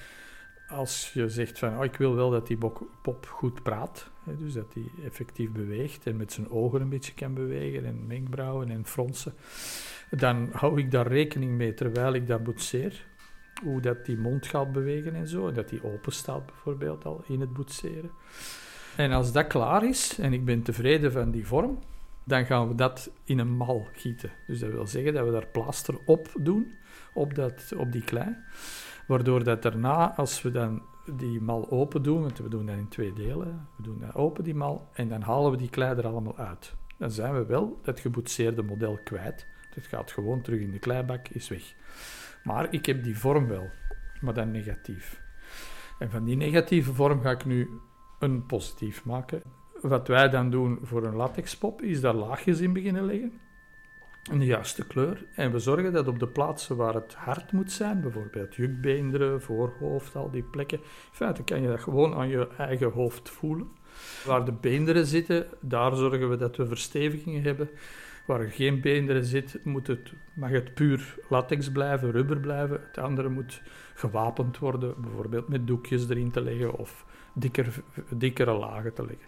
als 0.68 1.12
je 1.14 1.30
zegt 1.30 1.60
van, 1.60 1.78
oh, 1.78 1.84
ik 1.84 1.96
wil 1.96 2.16
wel 2.16 2.30
dat 2.30 2.48
die 2.48 2.58
pop 3.02 3.28
goed 3.30 3.64
praat, 3.64 4.10
hè, 4.24 4.38
dus 4.38 4.54
dat 4.54 4.74
hij 4.74 5.06
effectief 5.06 5.52
beweegt 5.52 6.08
en 6.08 6.18
met 6.18 6.34
zijn 6.34 6.50
ogen 6.50 6.82
een 6.82 6.90
beetje 6.90 7.14
kan 7.14 7.34
bewegen 7.34 7.86
en 7.86 8.08
wenkbrauwen 8.08 8.70
en 8.70 8.86
fronsen, 8.86 9.34
dan 10.10 10.50
hou 10.52 10.80
ik 10.80 10.92
daar 10.92 11.08
rekening 11.08 11.52
mee 11.52 11.74
terwijl 11.74 12.14
ik 12.14 12.28
dat 12.28 12.44
boetseer. 12.44 13.06
Hoe 13.64 13.82
dat 13.82 14.06
die 14.06 14.18
mond 14.18 14.48
gaat 14.48 14.72
bewegen 14.72 15.16
en 15.16 15.28
zo, 15.28 15.52
dat 15.52 15.70
die 15.70 15.84
open 15.84 16.12
staat 16.12 16.46
bijvoorbeeld 16.46 17.06
al 17.06 17.24
in 17.28 17.40
het 17.40 17.54
boetseren. 17.54 18.12
En 18.96 19.12
als 19.12 19.32
dat 19.32 19.48
klaar 19.48 19.88
is 19.88 20.20
en 20.20 20.34
ik 20.34 20.46
ben 20.46 20.62
tevreden 20.62 21.12
van 21.12 21.32
die 21.32 21.48
vorm, 21.48 21.80
dan 22.24 22.46
gaan 22.46 22.68
we 22.68 22.76
dat 22.76 23.12
in 23.24 23.40
een 23.40 23.52
mal 23.52 23.88
gieten. 23.94 24.32
Dus 24.48 24.60
dat 24.60 24.72
wil 24.72 24.88
zeggen 24.88 25.14
dat 25.14 25.26
we 25.26 25.32
daar 25.32 25.48
plaster 25.48 25.96
op 26.06 26.30
doen, 26.40 26.74
op, 27.14 27.36
dat, 27.36 27.74
op 27.78 27.92
die 27.92 28.04
klei. 28.04 28.36
Waardoor 29.08 29.44
dat 29.44 29.62
daarna, 29.62 30.16
als 30.16 30.42
we 30.42 30.52
dan 30.52 30.82
die 31.06 31.42
mal 31.42 31.70
open 31.70 32.04
doen, 32.04 32.22
want 32.22 32.38
we 32.38 32.50
doen 32.50 32.66
dat 32.66 32.76
in 32.76 32.88
twee 32.88 33.14
delen, 33.14 33.68
we 33.76 33.84
doen 33.84 34.14
open 34.14 34.44
die 34.44 34.56
mal, 34.56 34.90
en 34.94 35.10
dan 35.10 35.22
halen 35.22 35.52
we 35.52 35.58
die 35.58 35.70
klei 35.70 35.98
er 35.98 36.08
allemaal 36.08 36.38
uit. 36.38 36.76
Dan 36.98 37.12
zijn 37.12 37.34
we 37.34 37.46
wel 37.46 37.80
dat 37.84 38.00
geboetseerde 38.00 38.64
model 38.64 39.00
kwijt. 39.04 39.48
Dat 39.76 39.86
gaat 39.86 40.12
gewoon 40.12 40.42
terug 40.42 40.60
in 40.60 40.72
de 40.72 40.80
kleibak, 40.80 41.28
is 41.28 41.50
weg. 41.50 41.74
Maar 42.44 42.74
ik 42.74 42.86
heb 42.86 43.04
die 43.04 43.18
vorm 43.18 43.48
wel, 43.48 43.70
maar 44.22 44.34
dan 44.34 44.52
negatief. 44.52 45.22
En 46.00 46.10
van 46.10 46.24
die 46.24 46.36
negatieve 46.36 46.94
vorm 46.94 47.22
ga 47.22 47.32
ik 47.32 47.46
nu 47.46 47.70
een 48.20 48.46
positief 48.46 49.06
maken. 49.06 49.42
Wat 49.82 50.08
wij 50.08 50.30
dan 50.30 50.50
doen 50.50 50.80
voor 50.82 51.06
een 51.06 51.16
latexpop, 51.16 51.82
is 51.82 52.02
daar 52.02 52.14
laagjes 52.14 52.60
in 52.60 52.74
beginnen 52.74 53.06
leggen. 53.06 53.40
De 54.32 54.46
juiste 54.46 54.88
kleur. 54.88 55.26
En 55.34 55.52
we 55.52 55.60
zorgen 55.60 55.94
dat 55.94 56.08
op 56.08 56.20
de 56.20 56.28
plaatsen 56.28 56.76
waar 56.76 56.94
het 56.94 57.14
hard 57.14 57.52
moet 57.52 57.72
zijn, 57.72 58.02
bijvoorbeeld 58.02 58.56
jukbeenderen, 58.56 59.42
voorhoofd, 59.42 60.16
al 60.16 60.32
die 60.32 60.44
plekken. 60.44 60.78
In 60.78 60.84
feite 61.12 61.44
kan 61.44 61.62
je 61.62 61.68
dat 61.68 61.80
gewoon 61.80 62.14
aan 62.14 62.28
je 62.28 62.48
eigen 62.58 62.92
hoofd 62.92 63.30
voelen. 63.30 63.68
Waar 64.26 64.46
de 64.46 64.52
beenderen 64.52 65.06
zitten, 65.06 65.48
daar 65.60 65.96
zorgen 65.96 66.30
we 66.30 66.38
dat 66.38 66.58
we 66.58 66.68
verstevigingen 66.68 67.44
hebben. 67.44 67.70
Waar 68.26 68.40
er 68.40 68.52
geen 68.52 68.82
beenderen 68.82 69.26
zit, 69.26 69.60
moet 69.64 69.88
het, 69.88 70.14
mag 70.36 70.50
het 70.50 70.74
puur 70.74 71.16
latex 71.30 71.72
blijven, 71.72 72.12
rubber 72.12 72.40
blijven. 72.40 72.82
Het 72.88 72.98
andere 72.98 73.30
moet 73.30 73.62
gewapend 73.94 74.58
worden, 74.58 75.02
bijvoorbeeld 75.02 75.48
met 75.48 75.68
doekjes 75.68 76.10
erin 76.10 76.32
te 76.32 76.42
leggen 76.42 76.78
of 76.78 77.06
dikker, 77.34 77.74
dikkere 78.10 78.54
lagen 78.54 78.94
te 78.94 79.06
leggen. 79.06 79.28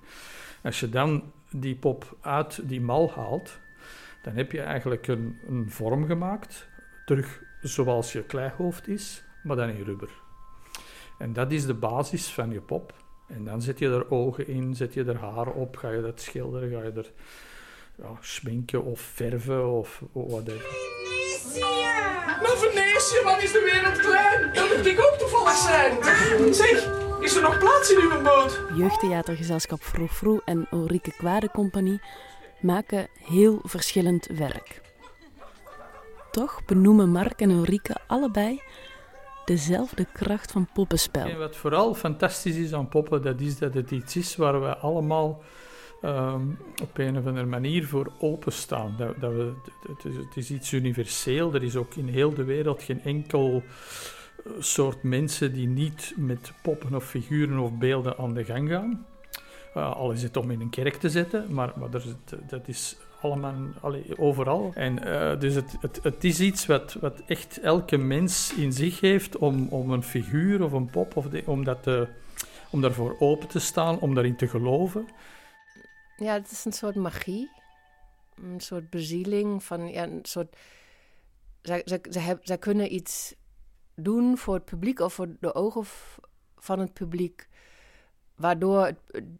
Als 0.64 0.80
je 0.80 0.90
dan 0.90 1.24
die 1.52 1.76
pop 1.76 2.18
uit 2.22 2.62
die 2.70 2.82
mal 2.82 3.12
haalt, 3.12 3.60
dan 4.22 4.34
heb 4.34 4.52
je 4.52 4.62
eigenlijk 4.62 5.08
een, 5.08 5.40
een 5.48 5.70
vorm 5.70 6.06
gemaakt, 6.06 6.68
terug 7.06 7.42
zoals 7.62 8.12
je 8.12 8.24
kleihoofd 8.24 8.88
is, 8.88 9.24
maar 9.44 9.56
dan 9.56 9.70
in 9.70 9.84
rubber. 9.84 10.10
En 11.18 11.34
dat 11.34 11.52
is 11.52 11.66
de 11.66 11.74
basis 11.74 12.28
van 12.28 12.52
je 12.52 12.62
pop. 12.62 12.94
En 13.28 13.44
dan 13.44 13.62
zet 13.62 13.80
je 13.80 13.88
er 13.88 14.12
ogen 14.12 14.48
in, 14.48 14.76
zet 14.76 14.94
je 14.94 15.04
er 15.04 15.18
haren 15.18 15.56
op, 15.56 15.78
ga 15.78 15.90
je 15.90 16.02
dat 16.02 16.22
schilderen, 16.22 16.70
ga 16.70 16.84
je 16.84 16.92
er 16.92 17.12
ja, 17.98 18.18
schminken 18.20 18.84
of 18.84 19.00
verven 19.00 19.70
of 19.72 20.04
whatever. 20.12 20.68
Maar 22.26 22.58
Venetië, 22.58 23.24
wat 23.24 23.42
is 23.44 23.52
de 23.52 23.70
wereld 23.72 24.00
klein? 24.00 24.54
Dan 24.54 24.78
moet 24.78 24.86
ik 24.86 25.00
ook 25.00 25.16
toevallig 25.18 25.58
zijn. 25.58 26.04
Zeg, 26.54 26.90
is 27.20 27.36
er 27.36 27.42
nog 27.42 27.58
plaats 27.58 27.92
in 27.92 28.02
uw 28.02 28.22
boot? 28.22 28.62
Jeugdtheatergezelschap 28.76 29.84
Vroeg 29.84 30.16
Vroeg 30.16 30.42
en 30.46 30.68
Ulrike 30.72 31.12
Kwade 31.12 31.52
Compagnie 31.52 32.02
maken 32.62 33.08
heel 33.20 33.60
verschillend 33.64 34.28
werk. 34.28 34.82
Toch 36.32 36.66
benoemen 36.66 37.10
Mark 37.10 37.42
en 37.42 37.50
Ulrike 37.50 37.96
allebei 38.08 38.62
dezelfde 39.46 40.06
kracht 40.14 40.52
van 40.52 40.68
poppenspel. 40.74 41.26
En 41.26 41.38
wat 41.38 41.56
vooral 41.56 41.96
fantastisch 41.96 42.56
is 42.56 42.74
aan 42.74 42.88
poppen, 42.88 43.22
dat 43.22 43.40
is 43.42 43.58
dat 43.58 43.74
het 43.74 43.92
iets 43.92 44.16
is 44.16 44.36
waar 44.36 44.62
we 44.62 44.78
allemaal 44.78 45.42
ehm, 46.02 46.42
op 46.82 46.98
een 46.98 47.18
of 47.18 47.26
andere 47.26 47.46
manier 47.46 47.88
voor 47.88 48.12
openstaan. 48.20 48.96
Dat, 48.98 49.22
dat 49.22 49.32
we, 49.32 49.54
het, 49.88 50.06
is, 50.06 50.16
het 50.16 50.36
is 50.38 50.52
iets 50.52 50.72
universeel. 50.72 51.54
Er 51.54 51.64
is 51.64 51.76
ook 51.76 51.96
in 51.96 52.08
heel 52.08 52.34
de 52.34 52.44
wereld 52.44 52.84
geen 52.84 53.02
enkel 53.04 53.64
eh, 54.46 54.52
soort 54.60 55.04
mensen 55.04 55.54
die 55.54 55.68
niet 55.68 56.14
met 56.16 56.54
poppen 56.62 56.96
of 56.96 57.06
figuren 57.06 57.60
of 57.60 57.72
beelden 57.74 58.18
aan 58.18 58.34
de 58.34 58.46
gang 58.46 58.70
gaan. 58.70 59.06
Eh, 59.74 59.96
al 59.96 60.12
is 60.12 60.24
het 60.24 60.38
om 60.38 60.52
in 60.52 60.62
een 60.62 60.70
kerk 60.70 60.96
te 60.96 61.10
zetten, 61.10 61.54
maar, 61.54 61.74
maar 61.76 61.90
dat 62.48 62.68
is 62.68 62.98
allemaal 63.22 63.56
overal. 64.18 64.72
En, 64.74 65.04
eh, 65.04 65.40
dus 65.40 65.56
het, 65.56 65.76
het, 65.80 66.00
het 66.04 66.24
is 66.24 66.40
iets 66.40 66.66
wat, 66.66 66.94
wat 66.94 67.22
echt 67.28 67.60
elke 67.60 67.98
mens 67.98 68.54
in 68.54 68.74
zich 68.74 69.00
heeft 69.00 69.38
om, 69.38 69.68
om 69.68 69.92
een 69.92 70.04
figuur 70.04 70.64
of 70.64 70.72
een 70.72 70.90
pop, 70.90 71.16
of 71.18 71.26
om, 71.46 71.64
dat 71.64 71.88
om 72.70 72.82
daarvoor 72.82 73.16
open 73.20 73.48
te 73.48 73.60
staan, 73.60 74.00
om 74.00 74.14
daarin 74.14 74.36
te 74.36 74.48
geloven. 74.48 75.08
Ja, 76.18 76.34
het 76.34 76.52
is 76.52 76.66
een 76.66 76.74
soort 76.74 76.96
magie. 76.96 77.50
Een 78.36 78.60
soort 78.60 78.90
bezieling 78.90 79.64
van, 79.64 79.80
een 79.80 80.20
soort... 80.22 80.56
Zij, 81.62 81.84
zij, 82.42 82.58
kunnen 82.58 82.94
iets 82.94 83.36
doen 83.96 84.38
voor 84.38 84.54
het 84.54 84.66
publiek 84.66 85.00
of 85.00 85.14
voor 85.14 85.28
de 85.40 85.54
ogen 85.54 85.84
van 86.58 86.80
het 86.80 86.94
publiek. 86.94 87.48
Waardoor, 88.40 88.86
het- 88.86 89.32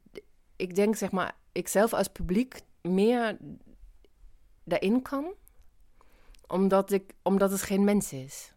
ik 0.56 0.76
denk, 0.76 0.96
zeg 0.96 1.12
maar, 1.12 1.36
ik 1.52 1.68
zelf 1.68 1.94
als 1.94 2.08
publiek 2.08 2.62
meer 2.82 3.38
daarin 4.64 5.02
kan. 5.02 5.34
Omdat, 6.48 6.92
ik, 6.92 7.14
omdat 7.22 7.52
het 7.52 7.62
geen 7.62 7.84
mens 7.84 8.14
is. 8.14 8.54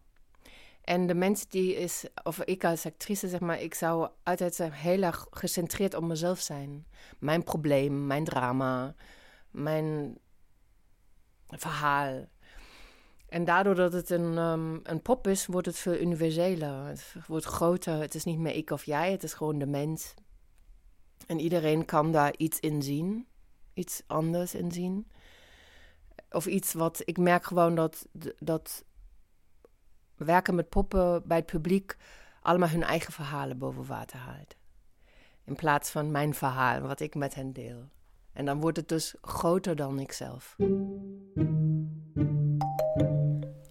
En 0.85 1.07
de 1.07 1.15
mensen 1.15 1.49
die 1.49 1.75
is, 1.75 2.05
of 2.23 2.41
ik 2.41 2.65
als 2.65 2.87
actrice 2.87 3.29
zeg 3.29 3.41
maar, 3.41 3.61
ik 3.61 3.75
zou 3.75 4.09
altijd 4.23 4.55
zeg, 4.55 4.81
heel 4.81 5.03
erg 5.03 5.27
gecentreerd 5.31 5.95
op 5.95 6.03
mezelf 6.03 6.39
zijn. 6.41 6.87
Mijn 7.19 7.45
probleem, 7.45 8.07
mijn 8.07 8.25
drama, 8.25 8.95
mijn 9.51 10.19
verhaal. 11.49 12.25
En 13.29 13.45
daardoor 13.45 13.75
dat 13.75 13.93
het 13.93 14.11
een, 14.11 14.39
um, 14.39 14.81
een 14.83 15.03
pop 15.03 15.27
is, 15.27 15.47
wordt 15.47 15.67
het 15.67 15.79
veel 15.79 16.01
universeler. 16.01 16.87
Het 16.87 17.15
wordt 17.27 17.45
groter. 17.45 18.01
Het 18.01 18.15
is 18.15 18.25
niet 18.25 18.39
meer 18.39 18.55
ik 18.55 18.71
of 18.71 18.85
jij, 18.85 19.11
het 19.13 19.23
is 19.23 19.33
gewoon 19.35 19.59
de 19.59 19.67
mens. 19.67 20.15
En 21.33 21.41
iedereen 21.41 21.85
kan 21.85 22.13
daar 22.13 22.35
iets 22.37 22.61
in 22.61 22.83
zien, 22.83 23.27
iets 23.75 24.03
anders 24.07 24.55
in 24.55 24.73
zien. 24.73 25.07
Of 26.31 26.47
iets 26.47 26.73
wat 26.73 27.03
ik 27.05 27.19
merk 27.19 27.45
gewoon 27.45 27.75
dat, 27.75 28.07
dat 28.39 28.85
werken 30.17 30.55
met 30.55 30.69
poppen 30.69 31.23
bij 31.27 31.37
het 31.37 31.47
publiek 31.47 31.97
allemaal 32.43 32.69
hun 32.69 32.83
eigen 32.83 33.13
verhalen 33.13 33.59
boven 33.59 33.87
water 33.87 34.19
haalt. 34.19 34.57
In 35.45 35.55
plaats 35.55 35.91
van 35.91 36.11
mijn 36.11 36.35
verhaal, 36.35 36.81
wat 36.81 37.01
ik 37.01 37.15
met 37.15 37.35
hen 37.35 37.53
deel. 37.53 37.89
En 38.33 38.45
dan 38.45 38.61
wordt 38.61 38.77
het 38.77 38.89
dus 38.89 39.15
groter 39.21 39.77
dan 39.77 39.99
ikzelf. 39.99 40.57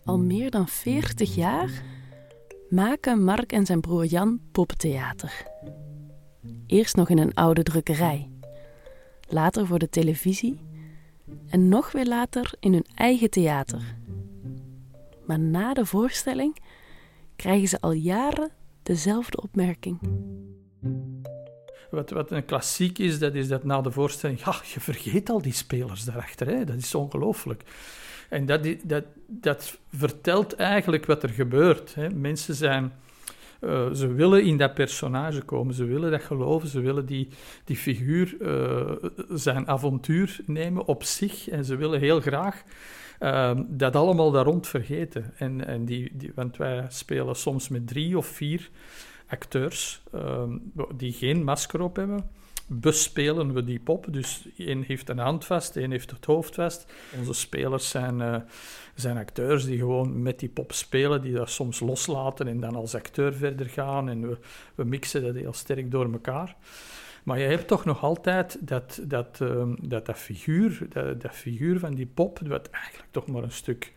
Al 0.03 0.19
meer 0.19 0.51
dan 0.51 0.67
40 0.67 1.35
jaar 1.35 1.83
maken 2.69 3.23
Mark 3.23 3.51
en 3.51 3.65
zijn 3.65 3.81
broer 3.81 4.05
Jan 4.05 4.41
poppentheater. 4.51 5.50
Eerst 6.67 6.95
nog 6.95 7.09
in 7.09 7.17
een 7.17 7.33
oude 7.33 7.63
drukkerij, 7.63 8.29
later 9.27 9.67
voor 9.67 9.79
de 9.79 9.89
televisie 9.89 10.59
en 11.49 11.69
nog 11.69 11.91
weer 11.91 12.07
later 12.07 12.53
in 12.59 12.73
hun 12.73 12.85
eigen 12.95 13.29
theater. 13.29 13.95
Maar 15.25 15.39
na 15.39 15.73
de 15.73 15.85
voorstelling 15.85 16.57
krijgen 17.35 17.67
ze 17.67 17.81
al 17.81 17.91
jaren 17.91 18.49
dezelfde 18.83 19.41
opmerking. 19.41 19.99
Wat, 21.91 22.09
wat 22.09 22.31
een 22.31 22.45
klassiek 22.45 22.97
is, 22.97 23.19
dat 23.19 23.35
is 23.35 23.47
dat 23.47 23.63
na 23.63 23.81
de 23.81 23.91
voorstelling, 23.91 24.39
ja, 24.39 24.55
je 24.73 24.79
vergeet 24.79 25.29
al 25.29 25.41
die 25.41 25.53
spelers 25.53 26.03
daarachter. 26.03 26.47
Hè? 26.47 26.65
Dat 26.65 26.75
is 26.75 26.95
ongelooflijk. 26.95 27.63
En 28.29 28.45
dat, 28.45 28.67
dat, 28.83 29.03
dat 29.27 29.77
vertelt 29.95 30.55
eigenlijk 30.55 31.05
wat 31.05 31.23
er 31.23 31.29
gebeurt. 31.29 31.95
Hè? 31.95 32.09
Mensen 32.09 32.55
zijn... 32.55 32.93
Uh, 33.61 33.91
ze 33.91 34.13
willen 34.13 34.43
in 34.43 34.57
dat 34.57 34.73
personage 34.73 35.41
komen, 35.41 35.73
ze 35.73 35.85
willen 35.85 36.11
dat 36.11 36.21
geloven, 36.21 36.67
ze 36.67 36.79
willen 36.79 37.05
die, 37.05 37.27
die 37.63 37.75
figuur 37.75 38.35
uh, 38.39 39.09
zijn 39.29 39.67
avontuur 39.67 40.39
nemen 40.45 40.85
op 40.85 41.03
zich 41.03 41.49
en 41.49 41.65
ze 41.65 41.75
willen 41.75 41.99
heel 41.99 42.21
graag 42.21 42.63
uh, 43.19 43.59
dat 43.67 43.95
allemaal 43.95 44.31
daar 44.31 44.45
rond 44.45 44.67
vergeten. 44.67 45.33
En, 45.37 45.67
en 45.67 45.85
die, 45.85 46.11
die, 46.13 46.31
want 46.35 46.57
wij 46.57 46.85
spelen 46.89 47.35
soms 47.35 47.69
met 47.69 47.87
drie 47.87 48.17
of 48.17 48.25
vier 48.25 48.69
acteurs 49.27 50.03
ehm, 50.11 50.57
die 50.95 51.11
geen 51.11 51.43
masker 51.43 51.81
op 51.81 51.95
hebben 51.95 52.29
bespelen 52.73 53.53
we 53.53 53.63
die 53.63 53.79
pop. 53.79 54.05
Dus 54.09 54.47
één 54.57 54.83
heeft 54.83 55.09
een 55.09 55.17
hand 55.17 55.45
vast, 55.45 55.75
één 55.75 55.91
heeft 55.91 56.11
het 56.11 56.25
hoofd 56.25 56.55
vast. 56.55 56.85
Onze 57.17 57.33
spelers 57.33 57.89
zijn, 57.89 58.19
uh, 58.19 58.35
zijn 58.95 59.17
acteurs 59.17 59.65
die 59.65 59.77
gewoon 59.77 60.21
met 60.21 60.39
die 60.39 60.49
pop 60.49 60.71
spelen, 60.71 61.21
die 61.21 61.33
dat 61.33 61.49
soms 61.49 61.79
loslaten 61.79 62.47
en 62.47 62.59
dan 62.59 62.75
als 62.75 62.95
acteur 62.95 63.33
verder 63.33 63.69
gaan. 63.69 64.09
En 64.09 64.29
we, 64.29 64.37
we 64.75 64.83
mixen 64.83 65.23
dat 65.23 65.35
heel 65.35 65.53
sterk 65.53 65.91
door 65.91 66.11
elkaar. 66.11 66.55
Maar 67.23 67.39
je 67.39 67.47
hebt 67.47 67.67
toch 67.67 67.85
nog 67.85 68.03
altijd 68.03 68.57
dat, 68.59 69.01
dat, 69.03 69.39
uh, 69.41 69.63
dat, 69.81 70.05
dat, 70.05 70.17
figuur, 70.17 70.87
dat, 70.89 71.21
dat 71.21 71.35
figuur 71.35 71.79
van 71.79 71.93
die 71.93 72.05
pop, 72.05 72.39
wat 72.39 72.69
eigenlijk 72.69 73.11
toch 73.11 73.27
maar 73.27 73.43
een 73.43 73.51
stuk 73.51 73.93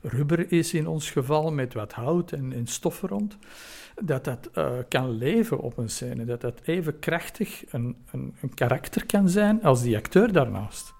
rubber 0.00 0.52
is 0.52 0.74
in 0.74 0.86
ons 0.86 1.10
geval, 1.10 1.52
met 1.52 1.74
wat 1.74 1.92
hout 1.92 2.32
en, 2.32 2.52
en 2.52 2.66
stof 2.66 3.00
rond 3.00 3.38
dat 4.02 4.24
dat 4.24 4.50
uh, 4.54 4.72
kan 4.88 5.10
leven 5.10 5.58
op 5.58 5.78
een 5.78 5.90
scène. 5.90 6.24
Dat 6.24 6.40
dat 6.40 6.60
even 6.64 6.98
krachtig 6.98 7.72
een, 7.72 7.96
een, 8.10 8.36
een 8.40 8.54
karakter 8.54 9.06
kan 9.06 9.28
zijn 9.28 9.62
als 9.62 9.82
die 9.82 9.96
acteur 9.96 10.32
daarnaast. 10.32 10.94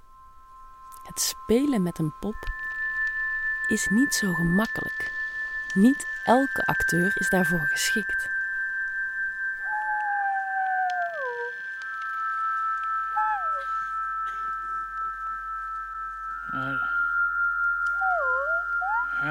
Het 1.02 1.20
spelen 1.20 1.82
met 1.82 1.98
een 1.98 2.14
pop 2.20 2.52
is 3.66 3.88
niet 3.90 4.14
zo 4.14 4.32
gemakkelijk. 4.32 5.12
Niet 5.74 6.06
elke 6.24 6.66
acteur 6.66 7.12
is 7.14 7.28
daarvoor 7.28 7.66
geschikt. 7.66 8.33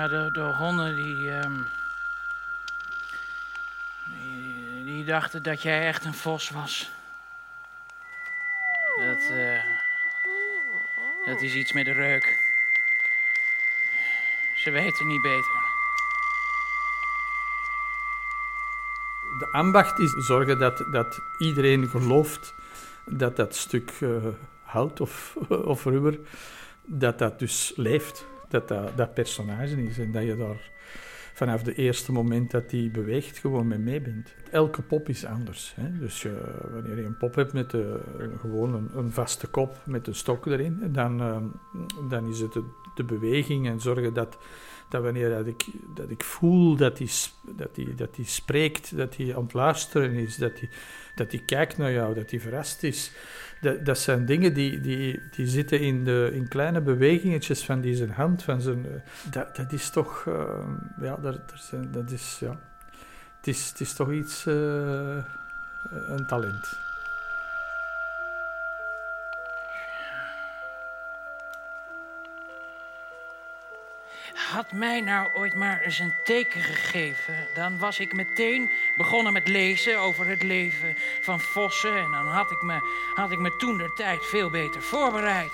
Ja, 0.04 0.10
de, 0.10 0.32
de 0.32 0.42
honden 0.42 0.96
die. 0.96 1.32
Um 1.32 1.66
die 4.86 5.06
dachten 5.06 5.44
dat 5.44 5.62
jij 5.62 5.88
echt 5.88 6.06
een 6.06 6.13
vos 6.13 6.50
was. 6.50 6.92
Dat, 8.96 9.30
uh, 9.32 9.63
dat 11.26 11.42
is 11.42 11.54
iets 11.54 11.74
met 11.74 11.86
de 11.86 11.92
reuk. 11.92 12.38
Ze 14.56 14.72
weten 14.72 15.08
niet 15.08 15.22
beter. 15.22 15.52
De 19.39 19.48
ambacht 19.52 20.00
is 20.00 20.12
zorgen 20.12 20.60
dat, 20.60 20.86
dat 20.92 21.22
iedereen 21.38 21.88
gelooft 21.88 22.54
dat 23.06 23.36
dat 23.36 23.56
stuk 23.56 23.92
uh, 24.00 24.26
hout 24.63 25.02
of, 25.02 25.36
of 25.74 25.84
rubber, 25.84 26.20
dat 26.82 27.20
dat 27.20 27.39
dus 27.39 27.74
leeft. 27.76 28.32
Dat 28.54 28.68
dat, 28.68 28.98
dat 28.98 29.13
personage 29.13 29.84
is 29.84 29.98
en 29.98 30.12
dat 30.12 30.24
je 30.24 30.38
daar 30.38 30.72
vanaf 31.34 31.66
het 31.66 31.78
eerste 31.78 32.12
moment 32.12 32.52
dat 32.52 32.70
die 32.70 32.89
beweegt 32.89 33.38
gewoon 33.38 33.68
mee 33.68 33.78
mee 33.78 34.02
bent. 34.02 34.34
Elke 34.52 34.82
pop 34.82 35.10
is 35.10 35.26
anders. 35.26 35.74
Hè? 35.76 35.98
Dus 36.00 36.22
je, 36.22 36.42
wanneer 36.72 36.98
je 36.98 37.04
een 37.04 37.18
pop 37.18 37.36
hebt 37.36 37.54
met 37.54 37.70
de, 37.70 38.00
gewoon 38.39 38.89
een, 38.96 39.12
vaste 39.12 39.48
kop 39.48 39.82
met 39.86 40.08
een 40.08 40.16
stok 40.16 40.46
erin, 40.46 40.92
dan, 40.92 41.22
uh, 41.22 41.38
dan 42.10 42.30
is 42.30 42.39
het 42.39 42.54
de, 42.96 43.04
beweging 43.04 43.68
en 43.68 43.80
zorgen 43.80 44.13
dat, 44.13 44.38
dat 44.89 45.04
wanneer 45.04 45.30
dat 45.30 45.48
ik, 45.48 45.66
dat 45.96 46.10
ik 46.10 46.24
voel 46.24 46.76
dat 46.76 46.98
hij 46.98 47.10
dat 47.56 47.76
die, 47.76 47.96
dat 47.96 48.16
die 48.16 48.26
spreekt, 48.26 48.98
dat 48.98 49.16
hij 49.16 49.36
aan 49.36 49.44
het 49.44 49.54
luisteren 49.54 50.13
is, 50.13 50.38
dat 50.38 50.60
hij 50.60 50.70
dat 51.16 51.32
hij 51.32 51.42
kijkt 51.46 51.78
naar 51.78 51.92
jou, 51.92 52.13
dat 52.13 52.32
hij 52.32 52.39
verrast 52.39 52.84
is. 52.84 53.12
Dat, 53.63 53.86
dat 53.86 53.99
zijn 53.99 54.26
dingen 54.26 54.54
die, 54.54 54.82
die, 54.82 55.21
die 55.32 55.47
zitten 55.47 55.80
in, 55.80 56.04
de, 56.04 56.30
in 56.34 56.47
kleine 56.47 56.82
bewegingetjes 56.82 57.65
van 57.65 57.82
die 57.82 57.95
zijn 57.95 58.12
hand. 58.12 58.43
Van 58.43 58.62
zijn, 58.62 58.86
eh, 58.86 59.32
dat, 59.32 59.56
dat 59.56 59.71
is 59.71 59.89
toch... 59.89 60.26
Uh, 60.28 60.36
ja, 61.02 61.17
dat, 61.21 61.39
dat 61.91 62.12
is... 62.12 62.38
Ja. 62.39 62.58
Het, 63.38 63.47
is, 63.47 63.69
het 63.69 63.80
is 63.80 63.93
toch 63.93 64.12
iets... 64.12 64.45
Uh, 64.45 65.23
een 65.91 66.28
talent. 66.28 66.78
Had 74.54 74.72
mij 74.72 75.02
nou 75.02 75.30
ooit 75.34 75.56
maar 75.56 75.82
eens 75.82 76.00
een 76.00 76.13
teken 76.24 76.62
gegeven, 76.62 77.48
dan 77.54 77.78
was 77.78 78.00
ik 78.00 78.13
meteen 78.13 78.72
begonnen 78.98 79.34
met 79.34 79.48
lezen 79.48 80.00
over 80.00 80.28
het 80.28 80.44
leven 80.44 80.96
van 81.22 81.39
vossen. 81.39 81.98
En 81.98 82.12
dan 82.12 82.28
had 82.28 82.52
ik 82.52 82.62
me, 82.62 82.80
had 83.13 83.32
ik 83.32 83.39
me 83.39 83.56
toen 83.58 83.78
de 83.78 83.94
tijd 83.96 84.26
veel 84.26 84.50
beter 84.50 84.82
voorbereid. 84.82 85.52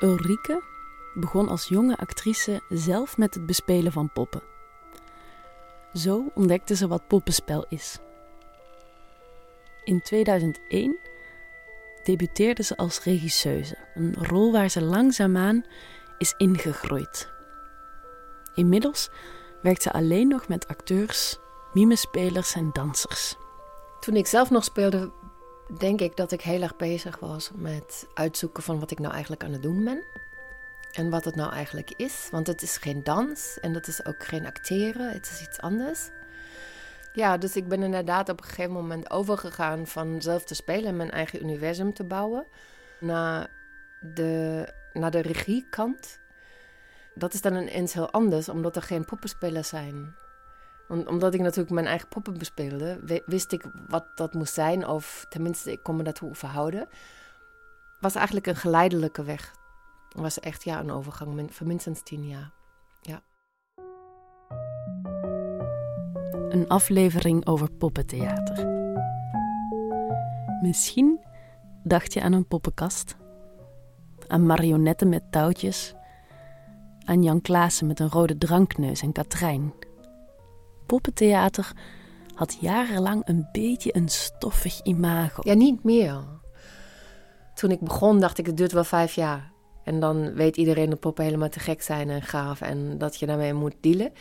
Ulrike 0.00 0.62
begon 1.14 1.48
als 1.48 1.68
jonge 1.68 1.96
actrice 1.96 2.60
zelf 2.68 3.16
met 3.16 3.34
het 3.34 3.46
bespelen 3.46 3.92
van 3.92 4.10
poppen. 4.12 4.42
Zo 5.94 6.30
ontdekte 6.34 6.76
ze 6.76 6.88
wat 6.88 7.06
poppenspel 7.06 7.66
is. 7.68 7.98
In 9.84 10.00
2001 10.00 10.98
debuteerde 12.04 12.62
ze 12.62 12.76
als 12.76 13.02
regisseuse, 13.02 13.76
een 13.94 14.14
rol 14.18 14.52
waar 14.52 14.68
ze 14.68 14.82
langzaamaan 14.82 15.64
is 16.18 16.34
ingegroeid. 16.36 17.30
Inmiddels 18.54 19.10
werkt 19.62 19.82
ze 19.82 19.92
alleen 19.92 20.28
nog 20.28 20.48
met 20.48 20.68
acteurs, 20.68 21.38
mimespelers 21.72 22.54
en 22.54 22.70
dansers. 22.72 23.36
Toen 24.00 24.16
ik 24.16 24.26
zelf 24.26 24.50
nog 24.50 24.64
speelde, 24.64 25.12
denk 25.78 26.00
ik 26.00 26.16
dat 26.16 26.32
ik 26.32 26.40
heel 26.40 26.62
erg 26.62 26.76
bezig 26.76 27.18
was 27.18 27.50
met 27.54 28.06
uitzoeken 28.14 28.62
van 28.62 28.80
wat 28.80 28.90
ik 28.90 28.98
nou 28.98 29.12
eigenlijk 29.12 29.44
aan 29.44 29.52
het 29.52 29.62
doen 29.62 29.84
ben. 29.84 30.04
En 30.92 31.10
wat 31.10 31.24
het 31.24 31.34
nou 31.34 31.52
eigenlijk 31.52 31.90
is. 31.96 32.28
Want 32.30 32.46
het 32.46 32.62
is 32.62 32.76
geen 32.76 33.02
dans 33.02 33.58
en 33.60 33.74
het 33.74 33.86
is 33.86 34.04
ook 34.06 34.24
geen 34.24 34.46
acteren, 34.46 35.12
het 35.12 35.30
is 35.30 35.42
iets 35.48 35.60
anders. 35.60 36.10
Ja, 37.12 37.36
dus 37.36 37.56
ik 37.56 37.68
ben 37.68 37.82
inderdaad 37.82 38.28
op 38.28 38.40
een 38.40 38.46
gegeven 38.46 38.72
moment 38.72 39.10
overgegaan 39.10 39.86
van 39.86 40.22
zelf 40.22 40.44
te 40.44 40.54
spelen 40.54 40.84
en 40.84 40.96
mijn 40.96 41.10
eigen 41.10 41.42
universum 41.42 41.94
te 41.94 42.04
bouwen. 42.04 42.46
Naar 43.00 43.48
de, 44.14 44.68
naar 44.92 45.10
de 45.10 45.20
regiekant. 45.20 46.20
Dat 47.14 47.34
is 47.34 47.40
dan 47.40 47.56
ineens 47.56 47.92
heel 47.92 48.10
anders, 48.10 48.48
omdat 48.48 48.76
er 48.76 48.82
geen 48.82 49.04
poppenspelers 49.04 49.68
zijn. 49.68 50.14
omdat 50.88 51.34
ik 51.34 51.40
natuurlijk 51.40 51.70
mijn 51.70 51.86
eigen 51.86 52.08
poppen 52.08 52.38
bespeelde, 52.38 53.22
wist 53.26 53.52
ik 53.52 53.64
wat 53.88 54.06
dat 54.14 54.34
moest 54.34 54.54
zijn, 54.54 54.86
of 54.86 55.26
tenminste, 55.28 55.72
ik 55.72 55.82
kon 55.82 55.96
me 55.96 56.02
daartoe 56.02 56.34
verhouden. 56.34 56.88
Was 58.00 58.14
eigenlijk 58.14 58.46
een 58.46 58.56
geleidelijke 58.56 59.22
weg. 59.22 59.54
Was 60.16 60.40
echt 60.40 60.64
ja, 60.64 60.80
een 60.80 60.90
overgang 60.90 61.54
van 61.54 61.66
minstens 61.66 62.02
tien 62.02 62.28
jaar. 62.28 62.50
Ja. 63.00 63.22
een 66.52 66.68
aflevering 66.68 67.46
over 67.46 67.70
poppentheater. 67.70 68.66
Misschien 70.62 71.20
dacht 71.82 72.12
je 72.12 72.22
aan 72.22 72.32
een 72.32 72.46
poppenkast, 72.46 73.16
aan 74.26 74.46
marionetten 74.46 75.08
met 75.08 75.22
touwtjes, 75.32 75.94
aan 77.04 77.22
Jan 77.22 77.40
Klaassen 77.40 77.86
met 77.86 78.00
een 78.00 78.10
rode 78.10 78.38
drankneus 78.38 79.02
en 79.02 79.12
Katrijn. 79.12 79.72
Poppentheater 80.86 81.72
had 82.34 82.56
jarenlang 82.60 83.22
een 83.24 83.48
beetje 83.52 83.96
een 83.96 84.08
stoffig 84.08 84.80
imago. 84.82 85.40
Ja, 85.44 85.54
niet 85.54 85.84
meer. 85.84 86.18
Toen 87.54 87.70
ik 87.70 87.80
begon 87.80 88.20
dacht 88.20 88.38
ik, 88.38 88.46
het 88.46 88.56
duurt 88.56 88.72
wel 88.72 88.84
vijf 88.84 89.14
jaar. 89.14 89.52
En 89.84 90.00
dan 90.00 90.34
weet 90.34 90.56
iedereen 90.56 90.90
dat 90.90 91.00
poppen 91.00 91.24
helemaal 91.24 91.48
te 91.48 91.60
gek 91.60 91.82
zijn 91.82 92.10
en 92.10 92.22
gaaf 92.22 92.60
en 92.60 92.98
dat 92.98 93.18
je 93.18 93.26
daarmee 93.26 93.54
moet 93.54 93.74
dealen. 93.80 94.12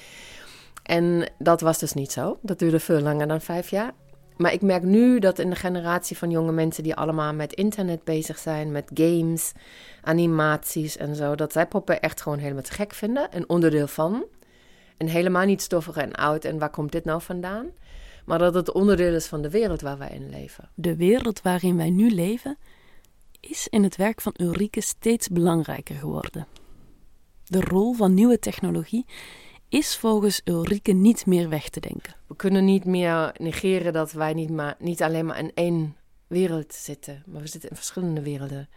En 0.84 1.32
dat 1.38 1.62
was 1.62 1.80
dus 1.80 1.94
niet 1.94 2.12
zo. 2.12 2.38
Dat 2.42 2.60
duurde 2.60 2.80
veel 2.80 3.02
langer 3.02 3.28
dan 3.28 3.42
vijf 3.42 3.70
jaar. 3.70 3.94
Maar 4.42 4.54
ik 4.54 4.62
merk 4.62 4.84
nu 4.84 5.20
dat 5.20 5.40
in 5.40 5.50
de 5.50 5.56
generatie 5.56 6.18
van 6.18 6.32
jonge 6.32 6.52
mensen 6.52 6.84
die 6.84 6.96
allemaal 6.96 7.34
met 7.34 7.54
internet 7.54 8.04
bezig 8.04 8.38
zijn, 8.38 8.72
met 8.72 8.92
games, 8.94 9.52
animaties 10.02 10.98
en 10.98 11.16
zo, 11.16 11.36
dat 11.36 11.52
zij 11.52 11.68
poppen 11.68 12.02
echt 12.02 12.22
gewoon 12.22 12.38
helemaal 12.38 12.64
te 12.64 12.72
gek 12.72 12.94
vinden. 12.94 13.28
Een 13.32 13.50
onderdeel 13.50 13.88
van. 13.88 14.26
En 14.98 15.08
helemaal 15.08 15.46
niet 15.46 15.62
stoffig 15.62 15.96
en 15.96 16.14
oud 16.14 16.46
en 16.46 16.60
waar 16.60 16.70
komt 16.70 16.92
dit 16.92 17.06
nou 17.06 17.22
vandaan? 17.22 17.68
Maar 18.26 18.40
dat 18.40 18.54
het 18.54 18.72
onderdeel 18.72 19.14
is 19.14 19.26
van 19.26 19.42
de 19.42 19.50
wereld 19.50 19.82
waar 19.82 19.98
wij 19.98 20.10
in 20.10 20.30
leven. 20.30 20.70
De 20.76 20.96
wereld 20.96 21.42
waarin 21.42 21.78
wij 21.78 21.90
nu 21.90 22.10
leven 22.10 22.58
is 23.40 23.68
in 23.68 23.84
het 23.84 23.96
werk 23.96 24.22
van 24.22 24.34
Ulrike 24.38 24.82
steeds 24.82 25.28
belangrijker 25.28 25.96
geworden. 25.96 26.48
De 27.46 27.62
rol 27.62 27.94
van 27.94 28.14
nieuwe 28.14 28.40
technologie 28.40 29.06
is 29.72 29.98
volgens 29.98 30.42
Ulrike 30.44 30.92
niet 30.92 31.26
meer 31.26 31.50
weg 31.50 31.70
te 31.70 31.80
denken. 31.80 32.16
We 32.28 32.36
kunnen 32.36 32.66
niet 32.66 32.86
meer 32.86 33.36
negeren 33.38 33.94
dat 33.94 34.12
wij 34.12 34.34
niet, 34.34 34.50
maar, 34.50 34.76
niet 34.80 35.02
alleen 35.02 35.26
maar 35.26 35.40
in 35.40 35.52
één 35.54 35.96
wereld 36.28 36.74
zitten, 36.74 37.24
maar 37.26 37.42
we 37.42 37.48
zitten 37.48 37.70
in 37.70 37.76
verschillende 37.76 38.22
werelden. 38.22 38.70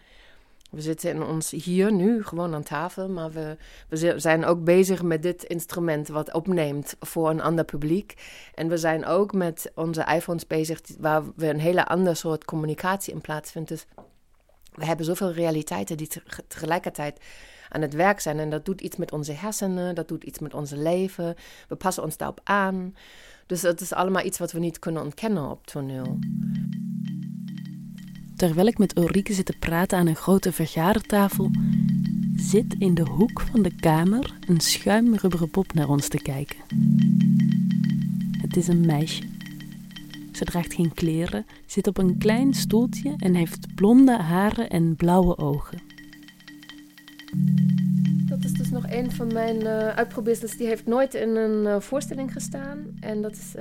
We 0.71 0.81
zitten 0.81 1.11
in 1.11 1.23
ons 1.23 1.51
hier 1.51 1.93
nu 1.93 2.25
gewoon 2.25 2.55
aan 2.55 2.63
tafel, 2.63 3.09
maar 3.09 3.31
we, 3.33 3.57
we 3.89 4.19
zijn 4.19 4.45
ook 4.45 4.65
bezig 4.65 5.03
met 5.03 5.23
dit 5.23 5.45
instrument 5.45 6.09
wat 6.09 6.33
opneemt 6.33 6.97
voor 7.01 7.31
een 7.31 7.43
ander 7.43 7.65
publiek. 7.65 8.15
En 8.55 8.69
we 8.69 8.77
zijn 8.77 9.05
ook 9.07 9.33
met 9.33 9.73
onze 9.75 10.05
iPhones 10.15 10.47
bezig, 10.47 10.81
waar 10.99 11.23
we 11.37 11.49
een 11.49 11.61
hele 11.61 11.87
ander 11.87 12.17
soort 12.17 12.45
communicatie 12.45 13.13
in 13.13 13.21
plaatsvindt. 13.21 13.69
Dus 13.69 13.87
we 14.73 14.85
hebben 14.85 15.07
zoveel 15.07 15.33
realiteiten 15.33 15.97
die 15.97 16.09
tegelijkertijd 16.49 17.21
aan 17.75 17.81
het 17.81 17.95
werk 17.95 18.21
zijn. 18.21 18.39
En 18.39 18.51
dat 18.51 18.65
doet 18.65 18.81
iets 18.81 18.97
met 18.97 19.13
onze 19.13 19.33
hersenen, 19.33 19.95
dat 19.95 20.09
doet 20.09 20.25
iets 20.25 20.39
met 20.39 20.55
ons 20.55 20.71
leven. 20.71 21.35
We 21.69 21.75
passen 21.75 22.03
ons 22.03 22.17
daarop 22.17 22.41
aan. 22.45 22.95
Dus 23.47 23.63
het 23.63 23.81
is 23.81 23.93
allemaal 23.93 24.25
iets 24.25 24.39
wat 24.39 24.53
we 24.53 24.59
niet 24.59 24.79
kunnen 24.79 25.03
ontkennen 25.03 25.51
op 25.51 25.67
toneel. 25.67 26.19
Terwijl 28.37 28.67
ik 28.67 28.79
met 28.79 28.99
Ulrike 28.99 29.33
zit 29.33 29.47
te 29.47 29.57
praten 29.59 29.99
aan 29.99 30.07
een 30.07 30.17
grote 30.17 30.53
vergadertafel, 30.53 31.51
zit 32.37 32.75
in 32.79 32.95
de 32.95 33.03
hoek 33.03 33.41
van 33.41 33.63
de 33.63 33.75
kamer 33.75 34.39
een 34.49 34.61
schuimrubberen 34.61 35.51
pop 35.51 35.73
naar 35.73 35.89
ons 35.89 36.09
te 36.09 36.23
kijken. 36.23 36.57
Het 38.41 38.57
is 38.57 38.69
een 38.69 38.87
meisje. 38.87 39.23
Ze 40.33 40.45
draagt 40.45 40.75
geen 40.75 40.95
kleren, 40.95 41.47
zit 41.67 41.87
op 41.87 41.99
een 41.99 42.19
klein 42.19 42.55
stoeltje 42.55 43.15
en 43.19 43.35
heeft 43.35 43.75
blonde 43.75 44.19
haren 44.19 44.71
en 44.71 44.97
blauwe 44.97 45.39
ogen. 45.39 45.94
Nog 48.75 48.91
een 48.91 49.13
van 49.13 49.33
mijn 49.33 49.61
uh, 49.61 49.89
uitprobeersels. 49.89 50.57
Die 50.57 50.67
heeft 50.67 50.87
nooit 50.87 51.15
in 51.15 51.37
een 51.37 51.67
uh, 51.67 51.81
voorstelling 51.81 52.33
gestaan. 52.33 52.97
En 53.01 53.23
dat 53.23 53.33
is 53.33 53.55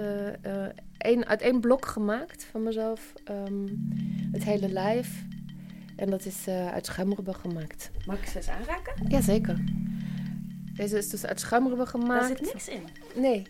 een, 0.97 1.25
uit 1.25 1.41
één 1.41 1.59
blok 1.59 1.85
gemaakt 1.85 2.43
van 2.43 2.63
mezelf. 2.63 3.13
Um, 3.31 3.87
het 4.31 4.43
hele 4.43 4.69
lijf. 4.69 5.25
En 5.95 6.09
dat 6.09 6.25
is 6.25 6.47
uit 6.47 6.85
schuimrubber 6.85 7.33
gemaakt. 7.33 7.91
Mag 8.05 8.17
ik 8.17 8.27
ze 8.27 8.37
eens 8.37 8.49
aanraken? 8.49 9.07
Jazeker. 9.07 9.63
Deze 10.75 10.97
is 10.97 11.09
dus 11.09 11.25
uit 11.25 11.39
schuimrubber 11.39 11.87
gemaakt. 11.87 12.27
Daar 12.27 12.37
zit 12.37 12.53
niks 12.53 12.67
in? 12.67 12.83
Nee. 13.21 13.47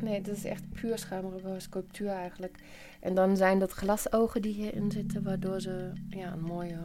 Nee, 0.00 0.20
dat 0.20 0.36
is 0.36 0.44
echt 0.44 0.62
puur 0.80 0.98
schuimrubber, 0.98 1.60
sculptuur 1.60 2.08
eigenlijk. 2.08 2.58
En 3.00 3.14
dan 3.14 3.36
zijn 3.36 3.58
dat 3.58 3.72
glasogen 3.72 4.42
die 4.42 4.54
hierin 4.54 4.90
zitten, 4.90 5.22
waardoor 5.22 5.60
ze 5.60 5.92
ja, 6.08 6.32
een 6.32 6.40
mooie 6.40 6.78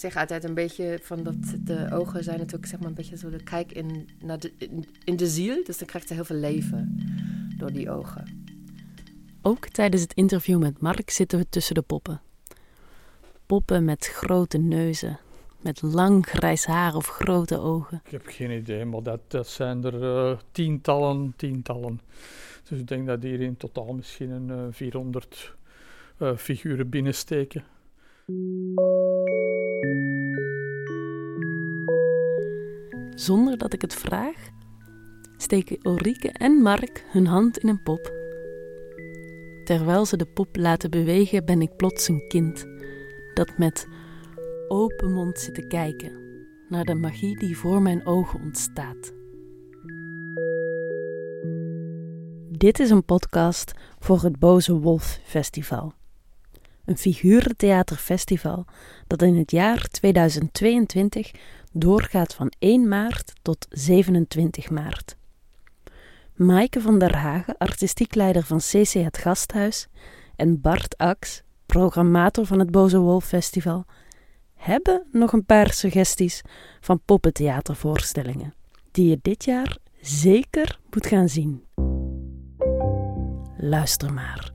zeg 0.00 0.16
altijd 0.16 0.44
een 0.44 0.54
beetje 0.54 0.98
van 1.02 1.22
dat 1.22 1.34
de 1.64 1.88
ogen 1.92 2.24
zijn 2.24 2.38
natuurlijk 2.38 2.66
zeg 2.66 2.78
maar 2.78 2.88
een 2.88 2.94
beetje 2.94 3.16
zo 3.16 3.30
de 3.30 3.42
kijk 3.42 3.72
in, 3.72 4.08
naar 4.22 4.38
de, 4.38 4.52
in, 5.04 5.16
de 5.16 5.26
ziel. 5.26 5.64
Dus 5.64 5.78
dan 5.78 5.86
krijgt 5.86 6.08
ze 6.08 6.14
heel 6.14 6.24
veel 6.24 6.36
leven 6.36 6.96
door 7.58 7.72
die 7.72 7.90
ogen. 7.90 8.44
Ook 9.42 9.68
tijdens 9.68 10.02
het 10.02 10.14
interview 10.14 10.58
met 10.58 10.80
Mark 10.80 11.10
zitten 11.10 11.38
we 11.38 11.48
tussen 11.48 11.74
de 11.74 11.82
poppen. 11.82 12.20
Poppen 13.46 13.84
met 13.84 14.06
grote 14.06 14.58
neuzen, 14.58 15.18
met 15.60 15.82
lang 15.82 16.26
grijs 16.26 16.66
haar 16.66 16.94
of 16.94 17.06
grote 17.06 17.58
ogen. 17.58 18.00
Ik 18.04 18.10
heb 18.10 18.26
geen 18.26 18.50
idee, 18.50 18.84
maar 18.84 19.02
dat, 19.02 19.20
dat 19.28 19.48
zijn 19.48 19.84
er 19.84 20.02
uh, 20.02 20.38
tientallen, 20.52 21.32
tientallen. 21.36 22.00
Dus 22.68 22.78
ik 22.78 22.88
denk 22.88 23.06
dat 23.06 23.22
hier 23.22 23.40
in 23.40 23.56
totaal 23.56 23.92
misschien 23.92 24.30
een 24.30 24.48
uh, 24.48 24.66
400 24.70 25.54
uh, 26.18 26.36
figuren 26.36 26.88
binnensteken. 26.88 27.64
Zonder 33.14 33.58
dat 33.58 33.72
ik 33.72 33.80
het 33.80 33.94
vraag, 33.94 34.48
steken 35.36 35.78
Ulrike 35.82 36.28
en 36.32 36.52
Mark 36.52 37.04
hun 37.06 37.26
hand 37.26 37.58
in 37.58 37.68
een 37.68 37.82
pop. 37.82 38.12
Terwijl 39.64 40.04
ze 40.04 40.16
de 40.16 40.26
pop 40.26 40.56
laten 40.56 40.90
bewegen, 40.90 41.44
ben 41.44 41.62
ik 41.62 41.76
plots 41.76 42.08
een 42.08 42.28
kind 42.28 42.66
dat 43.34 43.58
met 43.58 43.88
open 44.68 45.12
mond 45.12 45.38
zit 45.38 45.54
te 45.54 45.66
kijken 45.66 46.12
naar 46.68 46.84
de 46.84 46.94
magie 46.94 47.38
die 47.38 47.58
voor 47.58 47.82
mijn 47.82 48.06
ogen 48.06 48.40
ontstaat. 48.40 49.14
Dit 52.58 52.78
is 52.78 52.90
een 52.90 53.04
podcast 53.04 53.72
voor 53.98 54.22
het 54.22 54.38
Boze 54.38 54.78
Wolf 54.78 55.20
Festival. 55.24 55.92
Een 56.86 56.98
figurentheaterfestival 56.98 58.64
dat 59.06 59.22
in 59.22 59.36
het 59.36 59.50
jaar 59.50 59.88
2022 59.90 61.30
doorgaat 61.72 62.34
van 62.34 62.52
1 62.58 62.88
maart 62.88 63.32
tot 63.42 63.66
27 63.70 64.70
maart. 64.70 65.16
Maaike 66.34 66.80
van 66.80 66.98
der 66.98 67.16
Hagen, 67.16 67.58
artistiek 67.58 68.14
leider 68.14 68.42
van 68.42 68.58
CC 68.58 68.92
Het 68.92 69.18
Gasthuis, 69.18 69.86
en 70.36 70.60
Bart 70.60 70.98
Ax, 70.98 71.42
programmator 71.66 72.46
van 72.46 72.58
het 72.58 72.70
Boze 72.70 72.98
Wolf 72.98 73.24
Festival, 73.24 73.84
hebben 74.54 75.02
nog 75.12 75.32
een 75.32 75.44
paar 75.44 75.72
suggesties 75.72 76.42
van 76.80 77.00
poppentheatervoorstellingen 77.04 78.54
die 78.90 79.08
je 79.08 79.18
dit 79.22 79.44
jaar 79.44 79.76
zeker 80.00 80.78
moet 80.90 81.06
gaan 81.06 81.28
zien. 81.28 81.64
Luister 83.56 84.12
maar. 84.12 84.45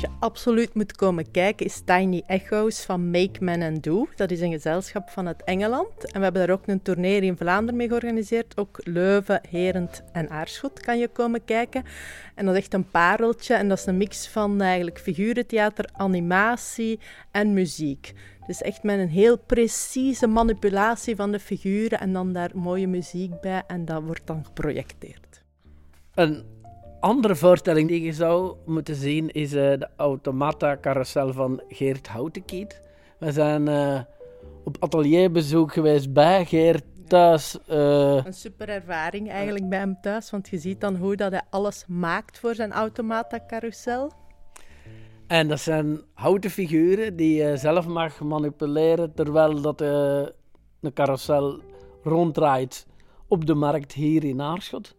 Je 0.00 0.08
absoluut 0.18 0.74
moet 0.74 0.96
komen 0.96 1.30
kijken 1.30 1.66
is 1.66 1.82
Tiny 1.84 2.22
Echoes 2.26 2.84
van 2.84 3.10
Make 3.10 3.44
Man 3.44 3.62
and 3.62 3.82
Do. 3.82 4.08
Dat 4.16 4.30
is 4.30 4.40
een 4.40 4.52
gezelschap 4.52 5.10
van 5.10 5.26
het 5.26 5.44
Engeland. 5.44 6.12
En 6.12 6.18
we 6.18 6.22
hebben 6.24 6.46
daar 6.46 6.56
ook 6.56 6.66
een 6.66 6.82
tournee 6.82 7.20
in 7.20 7.36
Vlaanderen 7.36 7.76
mee 7.76 7.88
georganiseerd. 7.88 8.56
Ook 8.56 8.80
Leuven, 8.84 9.40
Herend 9.48 10.02
en 10.12 10.30
Aarschot 10.30 10.80
kan 10.80 10.98
je 10.98 11.08
komen 11.08 11.44
kijken. 11.44 11.84
En 12.34 12.46
dat 12.46 12.54
is 12.54 12.60
echt 12.60 12.74
een 12.74 12.90
pareltje. 12.90 13.54
En 13.54 13.68
dat 13.68 13.78
is 13.78 13.86
een 13.86 13.96
mix 13.96 14.28
van 14.28 14.60
eigenlijk 14.60 14.98
figurentheater, 14.98 15.88
animatie 15.92 17.00
en 17.30 17.52
muziek. 17.52 18.12
Dus 18.46 18.62
echt 18.62 18.82
met 18.82 18.98
een 18.98 19.08
heel 19.08 19.38
precieze 19.38 20.26
manipulatie 20.26 21.16
van 21.16 21.32
de 21.32 21.40
figuren 21.40 22.00
en 22.00 22.12
dan 22.12 22.32
daar 22.32 22.50
mooie 22.54 22.86
muziek 22.86 23.40
bij. 23.40 23.62
En 23.66 23.84
dat 23.84 24.02
wordt 24.02 24.26
dan 24.26 24.44
geprojecteerd. 24.44 25.42
Een 26.14 26.44
andere 27.00 27.36
voorstelling 27.36 27.88
die 27.88 28.02
je 28.02 28.12
zou 28.12 28.56
moeten 28.66 28.94
zien 28.94 29.30
is 29.30 29.52
uh, 29.52 29.60
de 29.60 29.88
Automata 29.96 30.76
Carousel 30.80 31.32
van 31.32 31.62
Geert 31.68 32.08
Houtenkiet. 32.08 32.80
We 33.18 33.32
zijn 33.32 33.66
uh, 33.66 34.00
op 34.64 34.76
atelierbezoek 34.80 35.72
geweest 35.72 36.12
bij 36.12 36.44
Geert 36.44 36.84
thuis. 37.06 37.58
Uh... 37.70 38.24
Een 38.24 38.32
super 38.32 38.68
ervaring 38.68 39.30
eigenlijk 39.30 39.68
bij 39.68 39.78
hem 39.78 39.98
thuis, 40.00 40.30
want 40.30 40.48
je 40.48 40.58
ziet 40.58 40.80
dan 40.80 40.96
hoe 40.96 41.16
dat 41.16 41.32
hij 41.32 41.42
alles 41.50 41.84
maakt 41.86 42.38
voor 42.38 42.54
zijn 42.54 42.72
Automata 42.72 43.38
Carousel. 43.46 44.12
En 45.26 45.48
dat 45.48 45.60
zijn 45.60 46.00
houten 46.14 46.50
figuren 46.50 47.16
die 47.16 47.42
je 47.42 47.56
zelf 47.56 47.86
mag 47.86 48.20
manipuleren 48.20 49.14
terwijl 49.14 49.60
dat 49.60 49.80
een 49.80 50.92
carousel 50.94 51.60
ronddraait 52.02 52.86
op 53.28 53.46
de 53.46 53.54
markt 53.54 53.92
hier 53.92 54.24
in 54.24 54.40
Aarschot. 54.40 54.95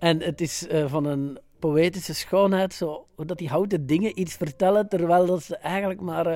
En 0.00 0.20
het 0.22 0.40
is 0.40 0.66
uh, 0.68 0.90
van 0.90 1.04
een 1.04 1.38
poëtische 1.58 2.14
schoonheid, 2.14 2.74
zo, 2.74 3.06
dat 3.16 3.38
die 3.38 3.48
houten 3.48 3.86
dingen 3.86 4.20
iets 4.20 4.34
vertellen, 4.34 4.88
terwijl 4.88 5.26
dat 5.26 5.42
ze 5.42 5.56
eigenlijk 5.56 6.00
maar 6.00 6.26
uh, 6.26 6.34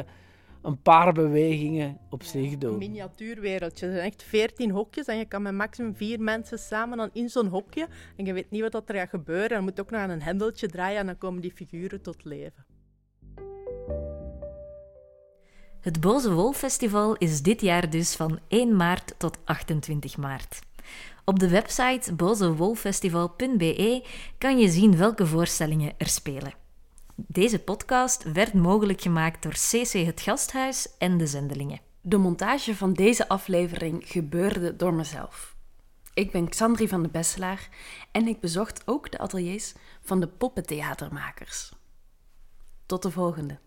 een 0.62 0.83
paar 0.83 1.12
bewegingen 1.12 1.98
op 2.11 2.22
zich 2.22 2.53
Een 2.53 2.59
doen. 2.59 2.79
miniatuurwereldje. 2.79 3.87
Er 3.87 3.92
zijn 3.92 4.05
echt 4.05 4.22
veertien 4.22 4.70
hokjes 4.70 5.07
en 5.07 5.18
je 5.18 5.24
kan 5.24 5.42
met 5.42 5.53
maximum 5.53 5.94
vier 5.94 6.20
mensen 6.20 6.59
samen 6.59 6.96
dan 6.98 7.11
in 7.12 7.29
zo'n 7.29 7.46
hokje. 7.46 7.88
En 8.16 8.24
je 8.24 8.33
weet 8.33 8.50
niet 8.50 8.61
wat 8.61 8.72
dat 8.72 8.88
er 8.88 8.94
gaat 8.94 9.09
gebeuren. 9.09 9.50
En 9.50 9.57
je 9.57 9.62
moet 9.62 9.81
ook 9.81 9.90
nog 9.90 10.00
aan 10.00 10.11
een 10.11 10.22
hendeltje 10.22 10.68
draaien 10.68 10.98
en 10.98 11.07
dan 11.07 11.18
komen 11.18 11.42
die 11.42 11.53
figuren 11.53 12.03
tot 12.03 12.24
leven. 12.24 12.66
Het 15.81 16.00
Boze 16.00 16.33
Wolf 16.33 16.57
Festival 16.57 17.16
is 17.16 17.42
dit 17.42 17.61
jaar 17.61 17.90
dus 17.90 18.14
van 18.16 18.38
1 18.48 18.77
maart 18.77 19.14
tot 19.18 19.38
28 19.44 20.16
maart. 20.16 20.59
Op 21.26 21.38
de 21.38 21.48
website 21.48 22.14
bozewolffestival.be 22.14 24.04
kan 24.38 24.58
je 24.58 24.68
zien 24.68 24.96
welke 24.96 25.26
voorstellingen 25.26 25.92
er 25.98 26.08
spelen. 26.08 26.54
Deze 27.14 27.58
podcast 27.58 28.32
werd 28.32 28.52
mogelijk 28.52 29.00
gemaakt 29.00 29.42
door 29.42 29.52
CC 29.52 29.92
Het 29.92 30.20
Gasthuis 30.20 30.88
en 30.98 31.18
de 31.18 31.26
Zendelingen. 31.26 31.80
De 32.00 32.16
montage 32.16 32.74
van 32.74 32.92
deze 32.92 33.28
aflevering 33.28 34.02
gebeurde 34.06 34.76
door 34.76 34.94
mezelf. 34.94 35.56
Ik 36.14 36.30
ben 36.30 36.48
Xandri 36.48 36.88
van 36.88 37.02
de 37.02 37.08
Besselaar 37.08 37.68
en 38.12 38.26
ik 38.26 38.40
bezocht 38.40 38.82
ook 38.87 39.10
de 39.10 39.18
ateliers 39.18 39.74
van 40.00 40.20
de 40.20 40.28
poppentheatermakers. 40.28 41.72
Tot 42.87 43.02
de 43.02 43.10
volgende. 43.10 43.58